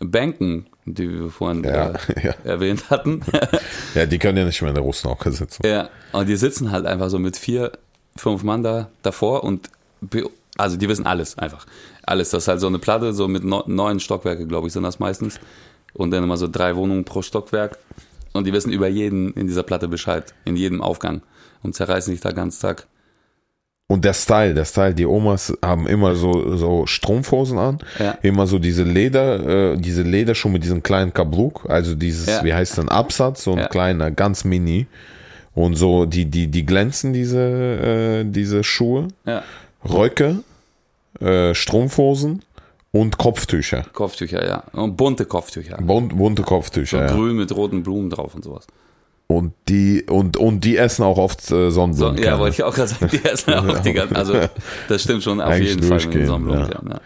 [0.00, 1.96] Bänken, die wir vorhin Ja, äh,
[2.26, 2.34] ja.
[2.44, 3.22] erwähnt hatten.
[3.94, 5.64] Ja, die können ja nicht mehr in der Russenhocke sitzen.
[5.66, 7.72] Ja, und die sitzen halt einfach so mit vier,
[8.16, 9.70] fünf Mann da davor und
[10.58, 11.64] also die wissen alles einfach.
[12.06, 12.30] Alles.
[12.30, 14.98] Das ist halt so eine Platte, so mit neu- neun Stockwerke, glaube ich, sind das
[14.98, 15.38] meistens.
[15.94, 17.78] Und dann immer so drei Wohnungen pro Stockwerk.
[18.32, 21.22] Und die wissen über jeden in dieser Platte Bescheid, in jedem Aufgang.
[21.62, 22.86] Und zerreißen sich da ganz Tag.
[23.86, 28.18] Und der Style, der Style, die Omas haben immer so, so Strumpfhosen an, Ja.
[28.22, 32.44] immer so diese Leder, äh, diese Lederschuhe mit diesem kleinen Kabluk, also dieses, Ja.
[32.44, 33.68] wie heißt denn, Absatz, so ein Ja.
[33.68, 34.86] kleiner, ganz mini.
[35.54, 39.42] Und so, die, die, die glänzen, diese, äh, diese Schuhe, Ja,
[39.88, 40.38] Röcke,
[41.20, 42.42] äh, Strumpfhosen
[42.92, 43.84] und Kopftücher.
[43.92, 44.64] Kopftücher, ja.
[44.72, 45.78] Und bunte Kopftücher.
[45.78, 47.12] Bunt, bunte Kopftücher, ja.
[47.12, 48.66] Grün mit roten Blumen drauf und sowas.
[49.34, 52.22] Und die, und, und die essen auch oft äh, So, Sonnenblumen.
[52.22, 54.34] ja, wollte ich auch gerade sagen, die essen auch die ganzen, also
[54.88, 57.00] das stimmt schon auf Eigentlich jeden Fall mit den durchgehend, Sonnenblumenkern, ja.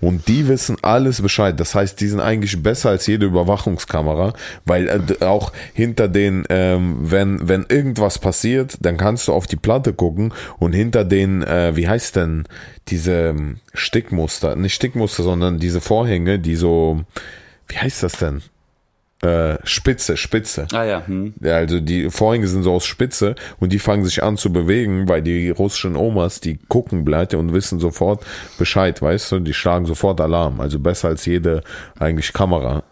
[0.00, 1.60] Und die wissen alles Bescheid.
[1.60, 4.32] Das heißt, die sind eigentlich besser als jede Überwachungskamera,
[4.64, 9.56] weil äh, auch hinter den, ähm, wenn, wenn irgendwas passiert, dann kannst du auf die
[9.56, 12.44] Platte gucken und hinter den, äh, wie heißt denn,
[12.88, 17.02] diese ähm, Stickmuster, nicht Stickmuster, sondern diese Vorhänge, die so,
[17.68, 18.42] wie heißt das denn?
[19.24, 20.66] Äh, Spitze, Spitze.
[20.72, 21.32] Ah ja, hm.
[21.42, 25.22] Also die Vorhänge sind so aus Spitze und die fangen sich an zu bewegen, weil
[25.22, 28.24] die russischen Omas, die gucken bleibt und wissen sofort
[28.58, 30.60] Bescheid, weißt du, die schlagen sofort Alarm.
[30.60, 31.62] Also besser als jede
[31.98, 32.82] eigentlich Kamera.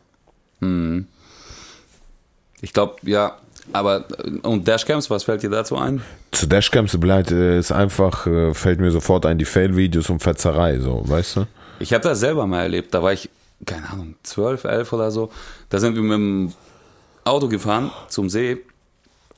[2.61, 3.37] Ich glaube, ja,
[3.73, 4.05] Aber,
[4.43, 6.03] und Dashcams, was fällt dir dazu ein?
[6.31, 10.79] Zu Dashcams bleibt, äh, ist einfach, äh, fällt mir sofort ein, die Fail-Videos und Fetzerei,
[10.79, 11.47] so, weißt du?
[11.79, 12.95] Ich habe das selber mal erlebt.
[12.95, 13.29] Da war ich,
[13.67, 15.31] keine Ahnung, 12, 11 oder so.
[15.69, 16.53] Da sind wir mit dem
[17.25, 18.59] Auto gefahren zum See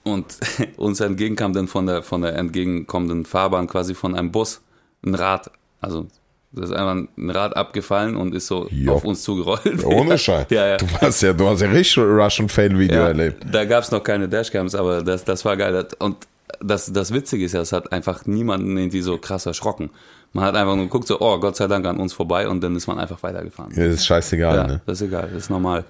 [0.02, 0.36] und
[0.76, 4.60] uns entgegenkam dann von der, von der entgegenkommenden Fahrbahn quasi von einem Bus
[5.04, 5.50] ein Rad.
[5.80, 6.06] Also
[6.52, 8.94] da ist einfach ein Rad abgefallen und ist so Jo.
[8.94, 9.84] auf uns zugerollt.
[9.84, 10.46] Ohne Scheiß.
[10.50, 10.76] Ja, ja.
[10.76, 13.44] Du hast ja, du hast ja richtig Russian Fail-Video Ja, erlebt.
[13.50, 15.86] Da gab es noch keine Dashcams, aber das, das war geil.
[15.98, 16.16] Und
[16.60, 19.90] das, das Witzige ist ja, es hat einfach niemanden irgendwie so krass erschrocken.
[20.34, 22.74] Man hat einfach nur geguckt, so, oh, Gott sei Dank an uns vorbei und dann
[22.74, 23.72] ist man einfach weitergefahren.
[23.74, 24.80] Ja, das ist scheißegal, Ja, ne?
[24.84, 25.84] das ist egal, das ist normal.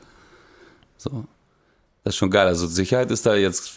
[0.99, 1.25] So.
[2.05, 2.47] Das ist schon geil.
[2.47, 3.73] Also Sicherheit ist da jetzt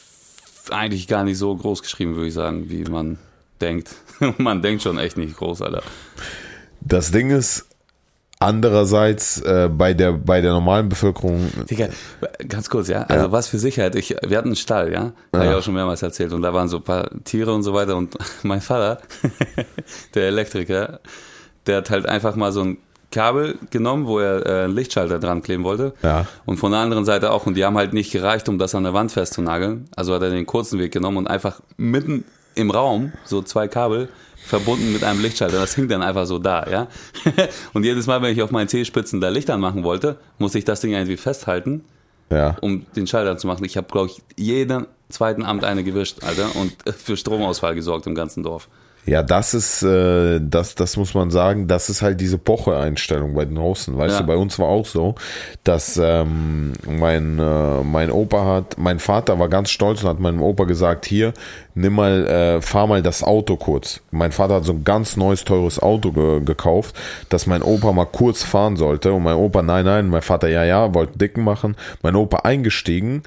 [0.70, 3.18] eigentlich gar nicht so groß geschrieben, würde ich sagen, wie man
[3.62, 3.96] denkt.
[4.38, 5.84] man denkt schon echt nicht groß, Alter.
[6.82, 7.67] Das Ding ist,
[8.40, 11.90] andererseits, äh, bei der, bei der normalen Bevölkerung, Digga,
[12.48, 13.04] ganz kurz, ja.
[13.04, 13.96] Also was für Sicherheit.
[13.96, 15.14] Ich, wir hatten einen Stall, ja.
[15.34, 16.34] Habe ich auch schon mehrmals erzählt.
[16.34, 17.96] Und da waren so ein paar Tiere und so weiter.
[17.96, 19.02] Und mein Vater,
[20.14, 21.00] der Elektriker,
[21.66, 22.78] der hat halt einfach mal so ein
[23.12, 25.94] Kabel genommen, wo er äh, einen Lichtschalter dran kleben wollte.
[26.04, 26.28] Ja.
[26.46, 27.46] Und von der anderen Seite auch.
[27.46, 29.90] Und die haben halt nicht gereicht, um das an der Wand festzunageln.
[29.96, 34.10] Also hat er den kurzen Weg genommen und einfach mitten im Raum so zwei Kabel
[34.48, 35.60] verbunden mit einem Lichtschalter.
[35.60, 36.88] Das hing dann einfach so da, ja.
[37.74, 40.82] und jedes Mal, wenn ich auf meinen Zehenspitzen da Licht anmachen wollte, musste ich das
[40.82, 41.84] Ding irgendwie festhalten,
[42.32, 42.58] ja.
[42.62, 43.64] um den Schalter zu machen.
[43.66, 48.16] Ich habe, glaube ich, jeden zweiten Abend eine gewischt, Alter, und für Stromausfall gesorgt im
[48.16, 48.68] ganzen Dorf.
[49.08, 53.46] Ja, das ist, äh, das, das muss man sagen, das ist halt diese Poche-Einstellung bei
[53.46, 53.98] den Russen.
[53.98, 54.22] Weißt Ja.
[54.22, 55.16] du, bei uns war auch so,
[55.64, 60.42] dass ähm, mein, äh, mein Opa hat, mein Vater war ganz stolz und hat meinem
[60.42, 61.32] Opa gesagt, hier,
[61.74, 64.02] nimm mal, äh, fahr mal das Auto kurz.
[64.12, 66.94] Mein Vater hat so ein ganz neues, teures Auto ge gekauft,
[67.30, 69.14] dass mein Opa mal kurz fahren sollte.
[69.14, 71.78] Und mein Opa, nein, nein, mein Vater, ja, ja, wollte dicken machen.
[72.02, 73.24] Mein Opa eingestiegen,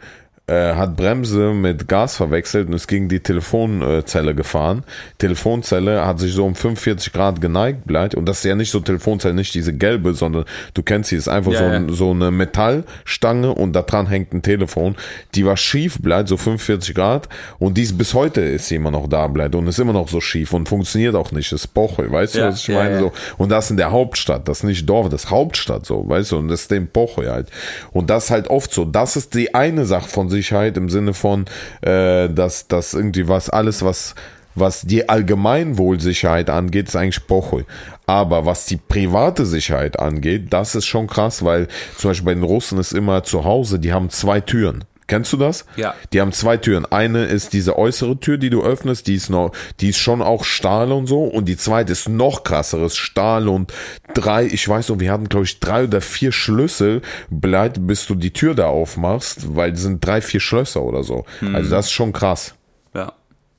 [0.50, 4.84] äh, hat Bremse mit Gas verwechselt und ist gegen die Telefonzelle gefahren.
[5.18, 8.80] Telefonzelle hat sich so um 45 Grad geneigt bleibt und das ist ja nicht so
[8.80, 12.30] Telefonzelle, nicht diese gelbe, sondern du kennst sie, ist einfach Ja, so, ein, so eine
[12.30, 14.96] Metallstange und da dran hängt ein Telefon.
[15.34, 19.08] Die war schief bleibt, so 45 Grad und dies bis heute ist sie immer noch
[19.08, 21.52] da bleibt und ist immer noch so schief und funktioniert auch nicht.
[21.52, 22.98] Das ist Poche, weißt Ja, du, was ich meine?
[22.98, 26.32] So, und das in der Hauptstadt, das ist nicht Dorf, das ist Hauptstadt so, weißt
[26.32, 27.48] du, und das ist dem Poche halt.
[27.92, 28.84] Und das ist halt oft so.
[28.84, 31.44] Das ist die eine Sache von Sicherheit im Sinne von,
[31.82, 34.14] äh, dass, dass irgendwie was, alles, was,
[34.54, 37.64] was die Allgemeinwohlsicherheit angeht, ist eigentlich Poche.
[38.06, 42.42] Aber was die private Sicherheit angeht, das ist schon krass, weil zum Beispiel bei den
[42.42, 44.84] Russen ist immer zu Hause, die haben zwei Türen.
[45.10, 45.64] Kennst du das?
[45.74, 45.94] Ja.
[46.12, 46.86] Die haben zwei Türen.
[46.86, 50.44] Eine ist diese äußere Tür, die du öffnest, die ist noch, die ist schon auch
[50.44, 51.24] Stahl und so.
[51.24, 53.72] Und die zweite ist noch krasseres Stahl und
[54.14, 58.14] drei, ich weiß noch, wir hatten glaube ich drei oder vier Schlüssel, bleibt, bis du
[58.14, 61.24] die Tür da aufmachst, weil es sind drei, vier Schlösser oder so.
[61.52, 62.54] Also das ist schon krass.
[62.94, 63.12] Ja,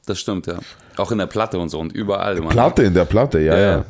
[0.05, 0.57] das stimmt, ja.
[0.95, 2.35] Auch in der Platte und so und überall.
[2.39, 2.47] Mann.
[2.47, 3.85] Platte in der Platte, ja, Ja, ja.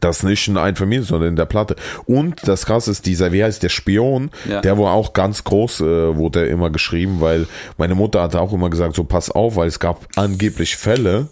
[0.00, 1.76] Das nicht in Einfamilien, sondern in der Platte.
[2.06, 4.60] Und das krasse ist dieser, wie heißt der Spion, Ja.
[4.60, 7.46] der war auch ganz groß, äh, wurde er immer geschrieben, weil
[7.78, 11.28] meine Mutter hatte auch immer gesagt, so pass auf, weil es gab angeblich Fälle,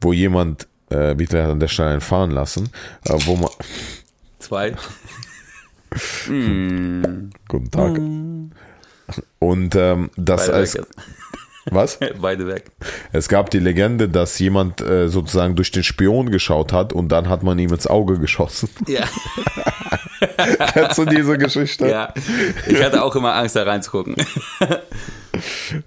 [0.00, 2.70] wo jemand, äh, Hitler hat an der Stelle einen fahren lassen,
[3.04, 3.50] äh, wo man,
[4.38, 4.74] Zwei.
[7.48, 8.00] guten Tag.
[9.38, 10.78] Und ähm, das Beide als.
[11.70, 11.98] Was?
[12.20, 12.70] Beide weg.
[13.12, 17.28] Es gab die Legende, dass jemand äh, sozusagen durch den Spion geschaut hat und dann
[17.28, 18.68] hat man ihm ins Auge geschossen.
[18.86, 19.04] Ja.
[20.72, 21.88] Kennst du diese Geschichte?
[21.88, 22.12] ja.
[22.66, 24.16] Ich hatte auch immer Angst, da reinzugucken.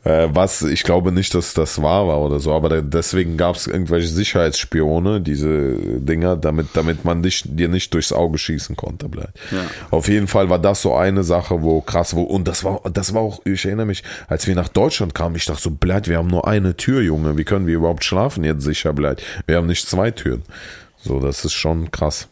[0.04, 3.56] Äh, was ich glaube nicht, dass das wahr war oder so, aber da, deswegen gab
[3.56, 9.08] es irgendwelche Sicherheitsspione, diese Dinger, damit, damit man dich, dir nicht durchs Auge schießen konnte.
[9.52, 9.66] Ja.
[9.92, 13.14] Auf jeden Fall war das so eine Sache, wo krass, wo, und das war, das
[13.14, 16.18] war auch, ich erinnere mich, als wir nach Deutschland kamen, ich dachte so, bleib, wir
[16.18, 19.22] haben nur eine Tür, Junge, wie können wir überhaupt schlafen jetzt sicher, bleib.
[19.46, 20.44] Wir haben nicht zwei Türen.
[20.98, 22.28] So, das ist schon krass.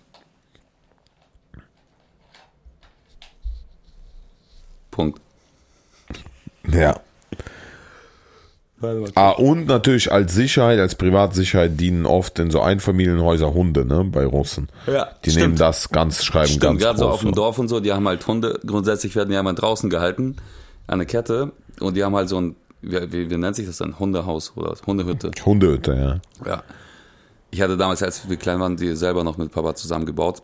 [4.91, 5.19] Punkt.
[6.71, 6.99] Ja.
[9.15, 14.25] Ah, und natürlich als Sicherheit, als Privatsicherheit dienen oft in so Einfamilienhäuser Hunde, ne, bei
[14.25, 14.67] Russen.
[14.85, 15.43] Ja, Die stimmt.
[15.45, 18.07] nehmen das ganz, schreiben Stimmt, ganz gerade so auf dem Dorf und so, die haben
[18.07, 20.35] halt Hunde, grundsätzlich werden die einmal draußen gehalten,
[20.87, 23.77] an der Kette, und die haben halt so ein, wie, wie, wie nennt sich das
[23.77, 25.31] dann, Hundehaus oder Hundehütte.
[25.45, 26.47] Hundehütte, ja.
[26.49, 26.63] Ja.
[27.51, 30.41] Ich hatte damals, als wir klein waren, die selber noch mit Papa zusammengebaut.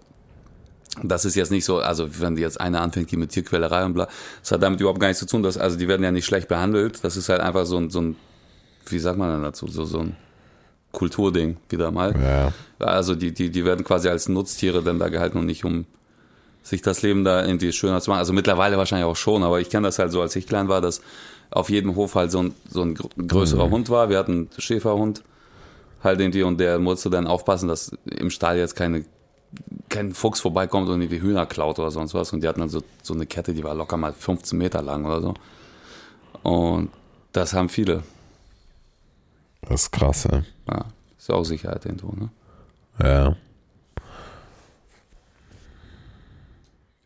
[1.04, 3.94] Das ist jetzt nicht so, also wenn die jetzt einer anfängt, die mit Tierquälerei und
[3.94, 4.08] bla,
[4.42, 5.42] das hat damit überhaupt gar nichts zu tun.
[5.42, 7.04] Das, also die werden ja nicht schlecht behandelt.
[7.04, 8.16] Das ist halt einfach so ein, so ein
[8.88, 10.16] wie sagt man denn dazu, so, so ein
[10.92, 12.14] Kulturding wieder mal.
[12.22, 12.54] Ja.
[12.86, 15.86] Also die, die, die werden quasi als Nutztiere dann da gehalten und nicht um
[16.64, 18.20] sich das Leben da irgendwie schöner zu machen.
[18.20, 20.82] Also mittlerweile wahrscheinlich auch schon, aber ich kenne das halt so, als ich klein war,
[20.82, 21.02] dass
[21.50, 23.72] auf jedem Hof halt so ein, so ein größerer mhm.
[23.72, 24.10] Hund war.
[24.10, 25.24] Wir hatten einen Schäferhund
[26.04, 29.06] halt irgendwie und der musste dann aufpassen, dass im Stall jetzt keine
[29.90, 32.32] kein Fuchs vorbeikommt und irgendwie Hühner klaut oder sonst was.
[32.34, 35.06] Und die hatten dann so, so eine Kette, die war locker mal 15 Meter lang
[35.06, 35.34] oder so.
[36.44, 36.90] Und
[37.34, 38.04] das haben viele.
[39.62, 40.44] Das ist krass, ja.
[40.70, 40.86] Ja,
[41.18, 42.30] ist auch Sicherheit irgendwo, ne?
[43.00, 43.36] Ja.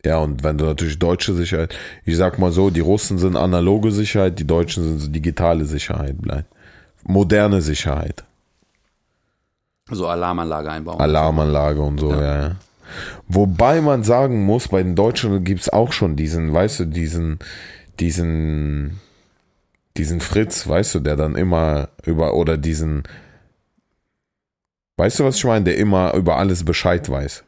[0.04, 1.74] Ja, und wenn du natürlich deutsche Sicherheit,
[2.04, 6.22] ich sag mal so, die Russen sind analoge Sicherheit, die Deutschen sind so digitale Sicherheit,
[6.22, 6.48] bleibt.
[7.02, 8.24] Moderne Sicherheit.
[9.90, 11.00] So Alarmanlage einbauen.
[11.00, 12.42] Alarmanlage und so, ja.
[12.42, 12.56] ja.
[13.28, 17.38] Wobei man sagen muss, bei den Deutschen gibt's auch schon diesen, weißt du, diesen,
[18.00, 19.00] diesen,
[19.96, 23.04] diesen Fritz, weißt du, der dann immer über, oder diesen,
[24.96, 27.44] weißt du, was ich meine, der immer über alles Bescheid weiß.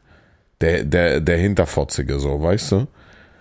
[0.61, 2.87] Der, der, der Hinterfotzige, so, weißt du?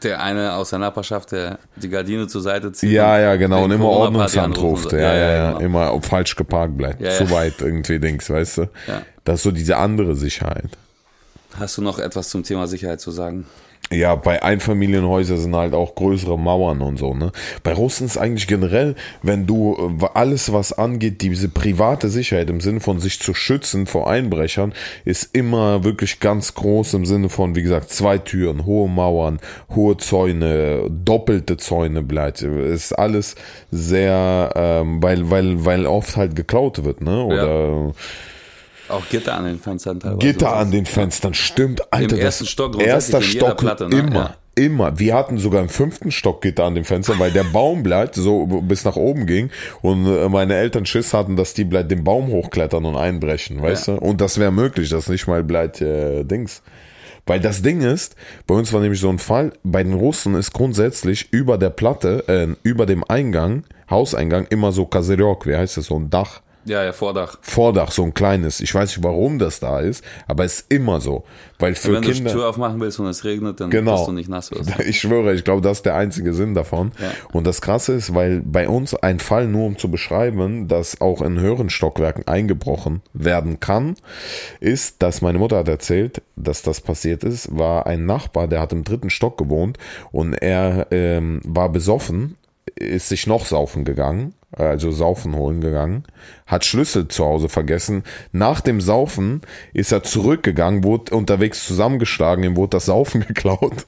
[0.02, 2.90] Der eine aus der Nachbarschaft, der die Gardine zur Seite zieht.
[2.92, 3.64] Ja, ja, genau.
[3.64, 4.92] Und immer Ordnungsamt ruft.
[4.92, 5.52] Ja, ja, ja, ja.
[5.52, 5.60] Genau.
[5.64, 7.00] Immer falsch geparkt bleibt.
[7.00, 8.62] Ja, Zu weit irgendwie Dings, weißt du?
[8.86, 9.02] Ja.
[9.24, 10.70] Das ist so diese andere Sicherheit.
[11.58, 13.46] Hast du noch etwas zum Thema Sicherheit zu sagen?
[13.90, 17.32] Ja, bei Einfamilienhäusern sind halt auch größere Mauern und so, ne?
[17.62, 22.60] Bei Russen ist eigentlich generell, wenn du äh, alles, was angeht, diese private Sicherheit im
[22.60, 24.74] Sinne von sich zu schützen vor Einbrechern,
[25.06, 29.40] ist immer wirklich ganz groß im Sinne von, wie gesagt, zwei Türen, hohe Mauern,
[29.74, 32.42] hohe Zäune, doppelte Zäune bleibt.
[32.42, 33.36] Ist alles
[33.70, 37.24] sehr, ähm, weil, weil, weil oft halt geklaut wird, ne?
[37.24, 37.92] Oder ja
[38.88, 40.18] auch Gitter an den Fenstern teilweise.
[40.18, 41.92] Gitter an den Fenstern, stimmt.
[41.92, 43.98] Alter, Im ersten Stock, erster Stock, Platte, ne?
[43.98, 44.14] immer.
[44.14, 44.36] Ja.
[44.54, 44.98] Immer.
[44.98, 48.46] Wir hatten sogar im fünften Stock Gitter an den Fenstern, weil der Baum bleibt so
[48.46, 49.50] bis nach oben ging
[49.82, 53.88] und äh, meine Eltern Schiss hatten, dass die bleibt den Baum hochklettern und einbrechen, weißt
[53.88, 53.94] ja.
[53.94, 54.00] du?
[54.00, 56.62] Und das wäre möglich, dass nicht mal bleibt äh, Dings.
[57.24, 58.16] Weil das Ding ist,
[58.46, 62.24] bei uns war nämlich so ein Fall, bei den Russen ist grundsätzlich über der Platte,
[62.26, 66.40] äh, über dem Eingang, Hauseingang, immer so Kaserok, wie heißt das, so ein Dach.
[66.64, 67.38] Ja, ja, Vordach.
[67.40, 68.60] Vordach, so ein kleines.
[68.60, 71.24] Ich weiß nicht, warum das da ist, aber es ist immer so.
[71.58, 72.16] Weil für wenn Kinder.
[72.16, 73.96] Wenn du die Tür aufmachen willst und es regnet, dann genau.
[73.96, 74.78] bist du nicht nass wirst.
[74.88, 76.92] Ich schwöre, ich glaube, das ist der einzige Sinn davon.
[77.00, 77.10] Ja.
[77.32, 81.22] Und das Krasse ist, weil bei uns ein Fall nur um zu beschreiben, dass auch
[81.22, 83.96] in höheren Stockwerken eingebrochen werden kann,
[84.60, 88.72] ist, dass meine Mutter hat erzählt, dass das passiert ist, war ein Nachbar, der hat
[88.72, 89.78] im dritten Stock gewohnt
[90.12, 92.36] und er ähm, war besoffen,
[92.76, 96.04] ist sich noch saufen gegangen also Saufen holen gegangen,
[96.46, 98.02] hat Schlüssel zu Hause vergessen.
[98.32, 99.42] Nach dem Saufen
[99.74, 103.86] ist er zurückgegangen, wurde unterwegs zusammengeschlagen, ihm wurde das Saufen geklaut.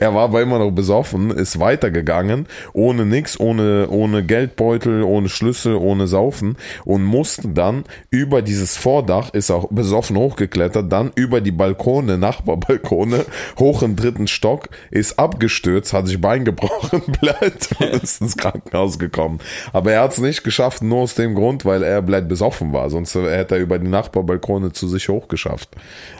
[0.00, 5.74] Er war aber immer noch besoffen, ist weitergegangen, ohne nix, ohne, ohne Geldbeutel, ohne Schlüssel,
[5.74, 11.52] ohne Saufen und musste dann über dieses Vordach, ist auch besoffen hochgeklettert, dann über die
[11.52, 13.24] Balkone, Nachbarbalkone,
[13.58, 18.98] hoch im dritten Stock, ist abgestürzt, hat sich Bein gebrochen, bleibt und ist ins Krankenhaus
[18.98, 19.38] gekommen.
[19.72, 22.90] Aber er hat es nicht geschafft, nur aus dem Grund, weil er bleibt besoffen war.
[22.90, 25.70] Sonst hätte er über die Nachbarbalkone zu sich hochgeschafft.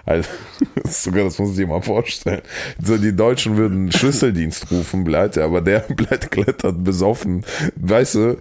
[0.05, 0.29] Also,
[0.75, 2.43] das muss ich dir mal vorstellen.
[2.83, 7.45] So, die Deutschen würden Schlüsseldienst rufen, bleibt, aber der bleibt klettert besoffen.
[7.77, 8.41] Weißt du?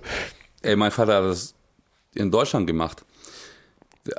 [0.63, 1.53] Ey, mein Vater hat das
[2.15, 3.05] in Deutschland gemacht.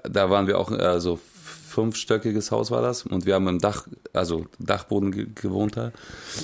[0.04, 1.18] Da waren wir auch, also
[1.66, 5.90] fünfstöckiges Haus war das und wir haben im Dach, also Dachboden gewohnt da.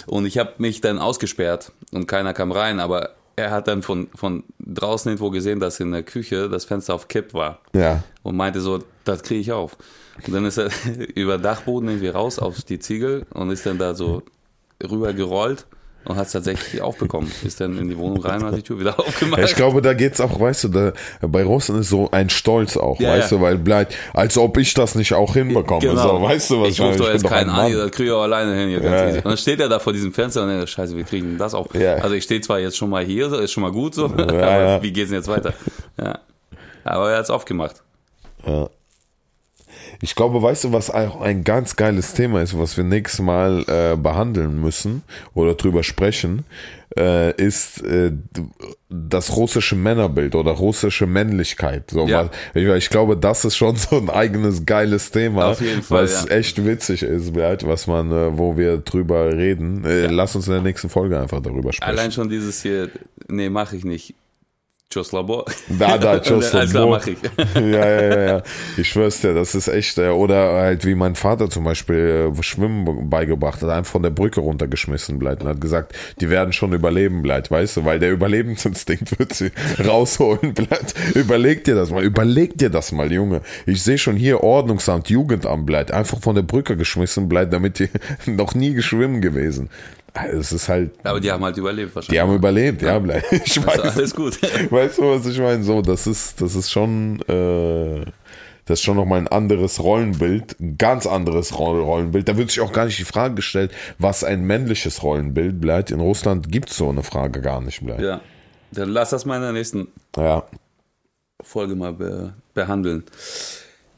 [0.06, 4.08] Und ich habe mich dann ausgesperrt und keiner kam rein, aber er hat dann von,
[4.16, 7.60] von draußen irgendwo gesehen, dass in der Küche das Fenster auf Kipp war.
[7.72, 8.02] Ja.
[8.24, 9.76] Und meinte so, das kriege ich auf.
[10.26, 10.70] Und dann ist er
[11.14, 14.22] über Dachboden irgendwie raus auf die Ziegel und ist dann da so
[14.82, 15.66] rüber gerollt
[16.04, 17.30] und hat es tatsächlich aufbekommen.
[17.44, 19.42] Ist dann in die Wohnung rein und hat die Tür wieder aufgemacht.
[19.42, 22.98] Ich glaube, da geht's auch, weißt du, da, bei Russen ist so ein Stolz auch,
[22.98, 23.36] ja, weißt ja.
[23.36, 25.80] du, weil bleibt, als ob ich das nicht auch hinbekomme.
[25.80, 26.18] Genau.
[26.18, 28.54] So, weißt du, was ich rufe doch jetzt keinen an, das kriege ich auch alleine
[28.54, 28.70] hin.
[28.70, 29.08] Ja.
[29.16, 31.74] Und dann steht er da vor diesem Fenster und denkt, scheiße, wir kriegen das auch.
[31.74, 31.96] Ja.
[31.96, 34.92] Also ich stehe zwar jetzt schon mal hier, ist schon mal gut so, aber wie
[34.92, 35.52] geht's denn jetzt weiter?
[36.00, 36.20] Ja.
[36.84, 37.82] Aber er hat's aufgemacht.
[38.46, 38.70] Ja.
[40.01, 43.64] Ich glaube, weißt du, was auch ein ganz geiles Thema ist, was wir nächstes Mal
[43.66, 45.03] äh, behandeln müssen
[45.34, 46.44] oder drüber sprechen,
[46.96, 48.12] äh, ist äh,
[48.88, 51.90] das russische Männerbild oder russische Männlichkeit.
[51.90, 52.30] So, ja.
[52.55, 55.57] ich, ich, glaube, das ist schon so ein eigenes geiles Thema,
[55.88, 56.36] was ja.
[56.36, 59.84] echt witzig ist, halt, was man, äh, wo wir drüber reden.
[59.84, 60.11] Äh, ja.
[60.11, 61.90] Lass uns in der nächsten Folge einfach darüber sprechen.
[61.90, 62.90] Allein schon dieses hier,
[63.28, 64.14] nee, mache ich nicht
[64.91, 65.45] Tschüss Labor.
[65.78, 67.18] Da, da, tschüss Alles klar, mach ich.
[67.55, 68.43] ja, ja, ja, ja.
[68.78, 69.99] Ich schwör's dir, das ist echt.
[69.99, 74.09] äh, Oder halt wie mein Vater zum Beispiel äh, Schwimmen beigebracht hat, einfach von der
[74.09, 78.12] Brücke runtergeschmissen bleibt und hat gesagt, die werden schon überleben bleibt, weißt du, weil der
[78.12, 79.51] Überlebensinstinkt wird sie
[79.86, 80.95] rausholen bleibt.
[81.14, 83.43] Überleg dir das mal, überleg dir das mal, Junge.
[83.66, 87.91] Ich sehe schon hier Ordnungsamt, Jugendamt bleibt, einfach von der Brücke geschmissen bleibt, damit die
[88.30, 89.68] noch nie geschwimmen gewesen.
[90.26, 92.16] Es ist halt, Aber die haben halt überlebt wahrscheinlich.
[92.16, 93.24] die haben überlebt, ja, bleib.
[93.32, 94.38] Ich Also weiß, alles gut.
[94.70, 95.62] Weißt du, was ich meine?
[95.62, 98.04] So, das ist, das ist schon, äh,
[98.64, 102.28] das ist schon nochmal ein anderes Rollenbild, ein ganz anderes Roll- Rollenbild.
[102.28, 105.90] Da wird sich auch gar nicht die Frage gestellt, was ein männliches Rollenbild bleibt.
[105.90, 108.02] In Russland gibt es so eine Frage gar nicht bleibt.
[108.02, 108.20] Ja.
[108.72, 110.44] Dann lass das mal in der nächsten Ja.
[111.42, 113.04] Folge mal be behandeln.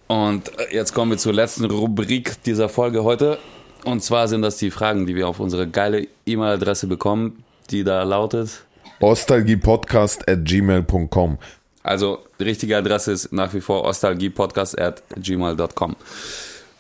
[0.07, 3.39] Und äh, jetzt kommen wir zur letzten Rubrik dieser Folge heute.
[3.85, 8.03] Und zwar sind das die Fragen, die wir auf unsere geile E-Mail-Adresse bekommen, die da
[8.03, 8.67] lautet.
[9.01, 11.39] Ostalgiepodcast at gmail.com.
[11.83, 15.97] Also, die richtige Adresse ist nach wie vor ostalgiepodcast.gmail.com.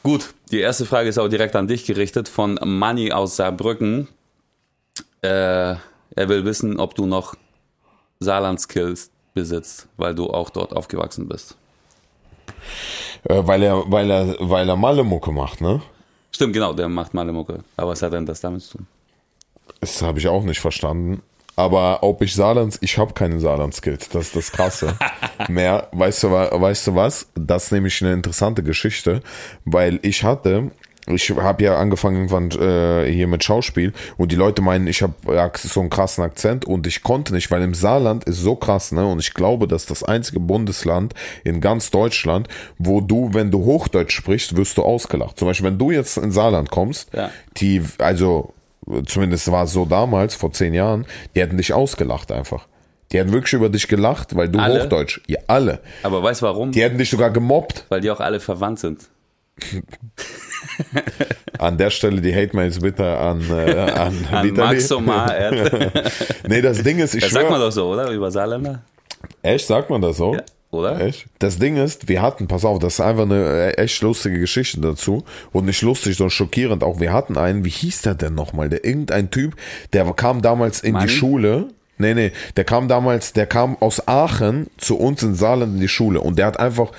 [0.03, 4.09] Gut, die erste Frage ist auch direkt an dich gerichtet von Manny aus Saarbrücken.
[5.23, 5.79] Äh, er
[6.17, 7.35] will wissen, ob du noch
[8.21, 11.57] Saarland-Skills besitzt, weil du auch dort aufgewachsen bist.
[13.25, 15.83] Äh, weil er, weil er, weil er Malemucke macht, ne?
[16.33, 17.61] Stimmt, genau, der macht mal eine Mucke.
[17.77, 18.87] Aber was hat denn das damit zu tun?
[19.81, 21.23] Das habe ich auch nicht verstanden.
[21.57, 24.09] Aber ob ich Saarlands, ich habe keine Saarland-Skills.
[24.09, 24.97] Das ist das Krasse.
[25.49, 27.27] Mehr, weißt du, weißt du was?
[27.35, 29.23] Das ist nämlich eine interessante Geschichte,
[29.65, 30.71] weil ich hatte,
[31.07, 35.15] ich habe ja angefangen irgendwann äh, hier mit Schauspiel und die Leute meinen, ich habe
[35.57, 39.07] so einen krassen Akzent und ich konnte nicht, weil im Saarland ist so krass, ne?
[39.07, 42.49] Und ich glaube, das ist das einzige Bundesland in ganz Deutschland,
[42.79, 45.39] wo du, wenn du Hochdeutsch sprichst, wirst du ausgelacht.
[45.39, 47.31] Zum Beispiel, wenn du jetzt in Saarland kommst, Ja.
[47.57, 48.53] die, also
[49.07, 52.67] zumindest war es so damals, vor zehn Jahren, die hätten dich ausgelacht einfach.
[53.13, 54.83] Die hätten wirklich über dich gelacht, weil du Alle?
[54.85, 55.81] Hochdeutsch, ja, alle.
[56.05, 56.71] Aber weißt du warum?
[56.73, 57.87] Die hätten dich sogar gemobbt.
[57.89, 59.09] Weil die auch alle verwandt sind.
[61.59, 64.53] An der Stelle die Hate-Mails bitte an, äh, an, An.
[64.55, 65.35] Max Omar.
[66.49, 68.11] Nee, das Ding ist, ich Das sagt man doch so, oder?
[68.11, 68.83] Über Saarländer?
[69.43, 70.35] Echt, sagt man das so?
[70.35, 71.01] Ja, oder?
[71.01, 71.27] Echt?
[71.39, 74.81] Das Ding ist, wir hatten, pass auf, das ist einfach eine äh, echt lustige Geschichte
[74.81, 75.25] dazu.
[75.53, 77.01] Und nicht lustig, sondern schockierend auch.
[77.01, 78.69] Wir hatten einen, wie hieß der denn nochmal?
[78.69, 79.55] Der irgendein Typ,
[79.93, 81.07] der kam damals in Manni?
[81.07, 81.69] die Schule.
[81.99, 85.89] Nee, nee, der kam damals, der kam aus Aachen zu uns in Saarland in die
[85.89, 86.23] Schule.
[86.23, 86.93] Und der hat einfach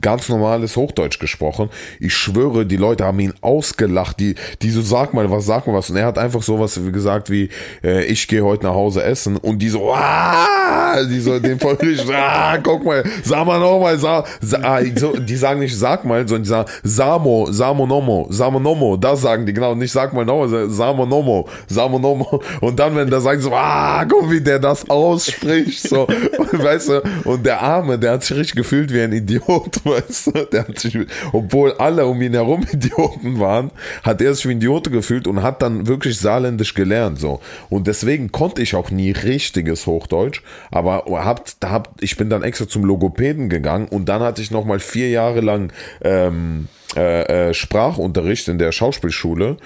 [0.00, 1.68] ganz normales Hochdeutsch gesprochen.
[2.00, 4.18] Ich schwöre, die Leute haben ihn ausgelacht.
[4.20, 5.90] Die, die so, sag mal was, sag mal was.
[5.90, 7.48] Und er hat einfach sowas gesagt wie,
[7.84, 9.36] äh, ich gehe heute nach Hause essen.
[9.36, 13.98] Und die so, ah, die so, den voll richtig, ah, guck mal, sag mal nochmal,
[13.98, 18.26] sa, sa, ah, so, die sagen nicht sag mal, sondern die sagen Samo, Samo Nomo,
[18.30, 22.42] Samo Nomo, das sagen die, genau, nicht sag mal nochmal, Samo Nomo, Samo Nomo.
[22.60, 26.06] Und dann, wenn der sagt so, ah, guck, wie der das ausspricht, so,
[26.52, 30.32] weißt du, und der Arme, der hat sich richtig gefühlt wie ein Idiot, weißt du,
[30.44, 30.98] der hat sich,
[31.32, 33.70] obwohl alle um ihn herum Idioten waren,
[34.02, 37.40] hat er sich wie ein Idiot gefühlt und hat dann wirklich saarländisch gelernt, so.
[37.68, 42.68] Und deswegen konnte ich auch nie richtiges Hochdeutsch, aber hab, hab, ich bin dann extra
[42.68, 45.72] zum Logopäden gegangen und dann hatte ich noch mal vier Jahre lang
[46.02, 49.56] ähm, äh, äh, Sprachunterricht in der Schauspielschule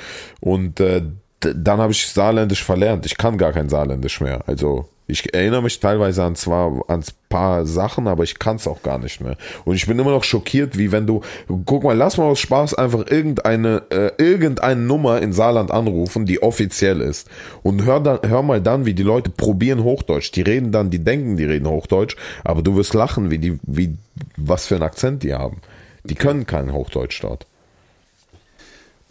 [0.40, 1.02] und äh,
[1.40, 3.06] dann habe ich Saarländisch verlernt.
[3.06, 4.42] Ich kann gar kein Saarländisch mehr.
[4.46, 8.82] Also ich erinnere mich teilweise an zwar an paar Sachen, aber ich kann es auch
[8.82, 9.36] gar nicht mehr.
[9.64, 11.22] Und ich bin immer noch schockiert, wie wenn du,
[11.64, 16.42] guck mal, lass mal aus Spaß einfach irgendeine äh, irgendeine Nummer in Saarland anrufen, die
[16.42, 17.28] offiziell ist.
[17.62, 20.32] Und hör dann, hör mal dann, wie die Leute probieren Hochdeutsch.
[20.32, 23.96] Die reden dann, die denken, die reden Hochdeutsch, aber du wirst lachen, wie die, wie
[24.36, 25.60] was für einen Akzent die haben.
[26.04, 27.46] Die können kein Hochdeutsch dort.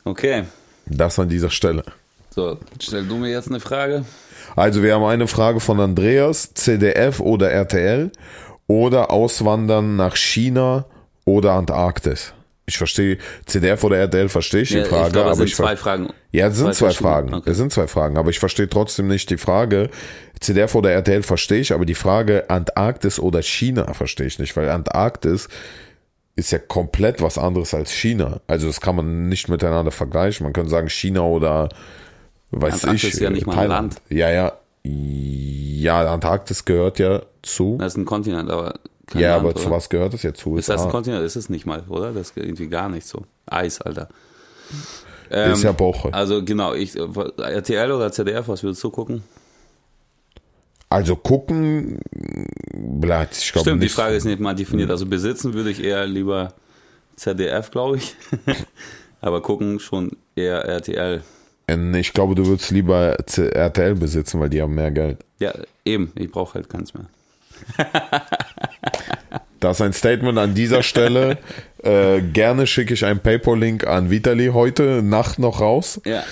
[0.04, 0.43] Okay.
[0.86, 1.84] Das an dieser Stelle.
[2.30, 4.06] So, stell du mir jetzt eine Frage.
[4.56, 8.12] Also wir haben eine Frage von Andreas, CDF oder RTL
[8.68, 10.86] oder Auswandern nach China
[11.26, 12.34] oder Antarktis.
[12.68, 15.47] Ich verstehe, CDF oder RTL verstehe ich die Ja, Frage, ich glaube, es aber sind
[15.47, 16.10] ich zwei Fragen.
[16.32, 16.91] Ja, es sind zwei.
[16.91, 17.34] Fragen.
[17.34, 17.49] Okay.
[17.51, 19.89] Es sind zwei Fragen, aber ich verstehe trotzdem nicht die Frage.
[20.39, 24.70] CDF oder RTL verstehe ich, aber die Frage Antarktis oder China verstehe ich nicht, weil
[24.70, 25.47] Antarktis
[26.36, 28.41] ist ja komplett was anderes als China.
[28.47, 30.43] Also das kann man nicht miteinander vergleichen.
[30.43, 31.70] Man könnte sagen China oder
[32.62, 33.14] weiß Antarktis ich.
[33.16, 33.70] ist ja nicht mal ein.
[33.70, 33.95] Land.
[34.10, 34.53] Ja, ja.
[34.84, 37.78] Ja, Antarktis gehört ja zu.
[37.80, 39.78] Das ist ein Kontinent, aber kein ja, Land, aber zu oder?
[39.78, 40.58] was gehört das jetzt zu?
[40.58, 40.89] Ist das ein.
[40.89, 41.24] Kontinent?
[41.24, 42.12] Ist es nicht mal, oder?
[42.12, 43.24] Das ist irgendwie gar nicht so.
[43.45, 44.10] Eis, Alter.
[45.30, 46.14] ist ja Woche.
[46.14, 49.24] Also genau, ich, RTL oder ZDF, was würdest du gucken?
[50.89, 51.99] Also gucken,
[52.74, 53.91] bleibt, ich glaube Stimmt, nicht.
[53.91, 54.91] die Frage ist nicht mal definiert.
[54.91, 56.53] Also besitzen würde ich eher lieber
[57.16, 58.16] ZDF, glaube ich.
[59.22, 61.24] Aber gucken schon eher RTL.
[61.68, 65.20] Äh, Ich glaube, du würdest lieber RTL besitzen, weil die haben mehr Geld.
[65.39, 65.53] Ja,
[65.84, 67.05] eben, ich brauche halt keins mehr.
[69.61, 71.38] Das ist ein Statement an dieser Stelle.
[71.86, 76.01] Äh, gerne schicke ich einen PayPal-Link an Vitali heute Nacht noch raus.
[76.03, 76.24] Ja.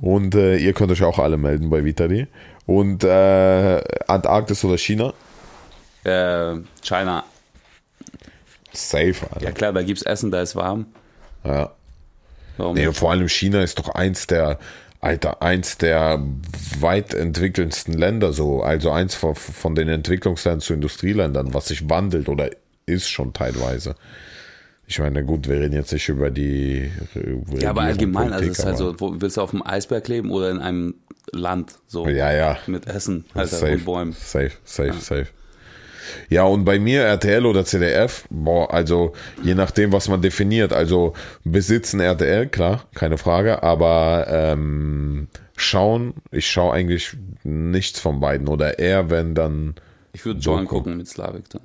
[0.00, 2.28] Und äh, ihr könnt euch auch alle melden bei Vitali.
[2.66, 5.12] Und äh, Antarktis oder China?
[6.04, 7.24] Äh, China.
[8.72, 9.44] Safe, Alter.
[9.44, 10.86] Ja klar, da gibt's Essen, da ist warm.
[11.42, 11.72] Ja.
[12.56, 14.58] Warum Nee, vor allem China ist doch eins der,
[15.00, 16.22] Alter, eins der
[16.78, 22.28] weit entwickelndsten Länder, so, also eins von, von den Entwicklungsländern zu Industrieländern, was sich wandelt
[22.28, 22.50] oder
[22.86, 23.94] ist schon teilweise.
[24.86, 26.90] Ich meine, gut, wir reden jetzt nicht über die.
[27.58, 30.30] Ja, aber allgemein, also es ist halt so, wo, willst du auf dem Eisberg leben
[30.30, 30.94] oder in einem
[31.32, 31.76] Land?
[31.86, 32.58] So Ja, ja.
[32.66, 34.12] mit Essen, Alter, safe, und Bäumen.
[34.12, 35.26] Safe, safe, safe.
[36.28, 40.72] Ja, und bei mir RTL oder CDF, boah, also je nachdem, was man definiert.
[40.72, 48.48] Also besitzen RTL, klar, keine Frage, aber ähm, schauen, ich schaue eigentlich nichts von beiden.
[48.48, 49.74] Oder eher, wenn dann,
[50.12, 50.64] Ich würde Doku.
[50.66, 51.62] gucken mit Slavik dann.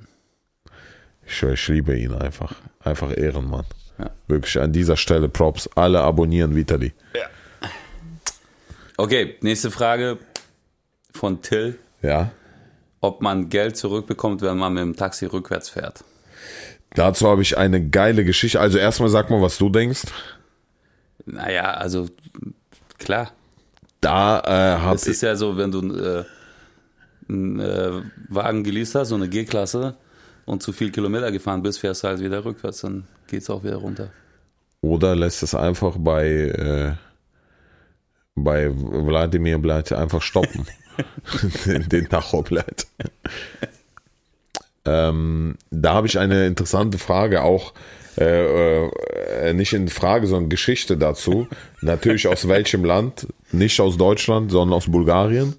[1.26, 2.54] ich, ich liebe ihn einfach.
[2.84, 3.64] Einfach Ehrenmann.
[3.98, 4.10] Ja.
[4.28, 5.68] Wirklich an dieser Stelle Props.
[5.74, 6.92] Alle abonnieren Vitali.
[8.96, 10.18] Okay, nächste Frage
[11.12, 11.78] von Till.
[12.02, 12.30] Ja.
[13.00, 16.04] Ob man Geld zurückbekommt, wenn man mit dem Taxi rückwärts fährt.
[16.94, 18.60] Dazu habe ich eine geile Geschichte.
[18.60, 20.02] Also erstmal sag mal, was du denkst.
[21.26, 22.08] Naja, also
[22.98, 23.32] klar.
[24.00, 26.24] Da äh, habe Es ist ja so, wenn du äh,
[27.28, 29.96] einen äh, Wagen geleast hast, so eine G-Klasse,
[30.48, 33.76] und zu viel Kilometer gefahren bist, fährst du halt wieder rückwärts, dann geht's auch wieder
[33.76, 34.10] runter.
[34.80, 36.92] Oder lässt es einfach bei, äh,
[38.34, 40.66] bei Wladimir Blat einfach stoppen.
[41.66, 42.86] den, den Tacho Blat.
[44.84, 47.72] ähm, da habe ich eine interessante Frage auch.
[48.18, 51.46] Äh, äh, nicht in Frage, sondern Geschichte dazu.
[51.82, 53.28] Natürlich aus welchem Land?
[53.52, 55.54] Nicht aus Deutschland, sondern aus Bulgarien.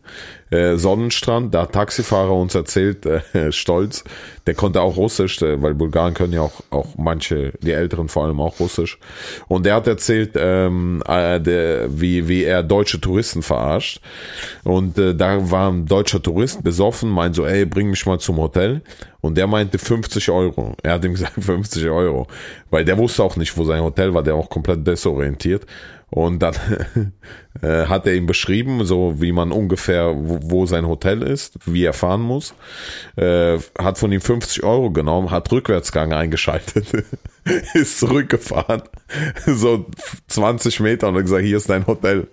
[0.52, 3.22] Äh, Sonnenstrand, da hat Taxifahrer uns erzählt, äh,
[3.52, 4.04] stolz,
[4.48, 8.26] der konnte auch Russisch, äh, weil Bulgaren können ja auch, auch manche, die Älteren vor
[8.26, 8.98] allem auch Russisch.
[9.48, 14.02] Und der hat erzählt, ähm, äh, der, wie, wie er deutsche Touristen verarscht.
[14.64, 18.38] Und äh, da war ein deutscher Tourist besoffen, meint so, ey, bring mich mal zum
[18.38, 18.82] Hotel.
[19.22, 20.76] Und der meinte 50 Euro.
[20.82, 22.28] Er hat ihm gesagt 50 Euro.
[22.70, 25.66] Weil der wusste auch nicht, wo sein Hotel war, der war auch komplett desorientiert.
[26.12, 26.56] Und dann
[27.62, 31.84] äh, hat er ihm beschrieben, so wie man ungefähr, wo, wo sein Hotel ist, wie
[31.84, 32.54] er fahren muss.
[33.16, 36.88] Äh, hat von ihm 50 Euro genommen, hat Rückwärtsgang eingeschaltet,
[37.74, 38.82] ist zurückgefahren,
[39.46, 39.86] so
[40.28, 42.28] 20 Meter und hat gesagt, hier ist dein Hotel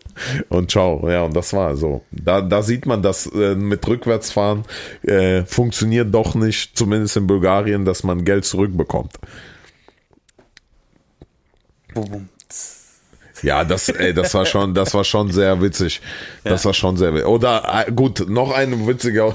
[0.49, 1.09] und ciao.
[1.09, 2.03] Ja, und das war so.
[2.11, 4.65] Da, da sieht man, dass äh, mit Rückwärtsfahren
[5.03, 9.13] äh, funktioniert doch nicht, zumindest in Bulgarien, dass man Geld zurückbekommt.
[13.43, 16.01] Ja, das, ey, das war schon, das war schon sehr witzig.
[16.45, 17.27] Das war schon sehr witzig.
[17.27, 19.35] Oder äh, gut, noch eine witzige aus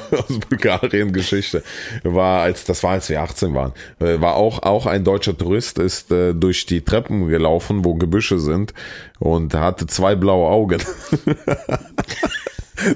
[0.49, 1.63] Bulgarien Geschichte
[2.03, 5.77] war, als das war, als wir 18 waren, äh, war auch auch ein deutscher Tourist
[5.79, 8.73] ist äh, durch die Treppen gelaufen, wo Gebüsche sind
[9.19, 10.81] und hatte zwei blaue Augen.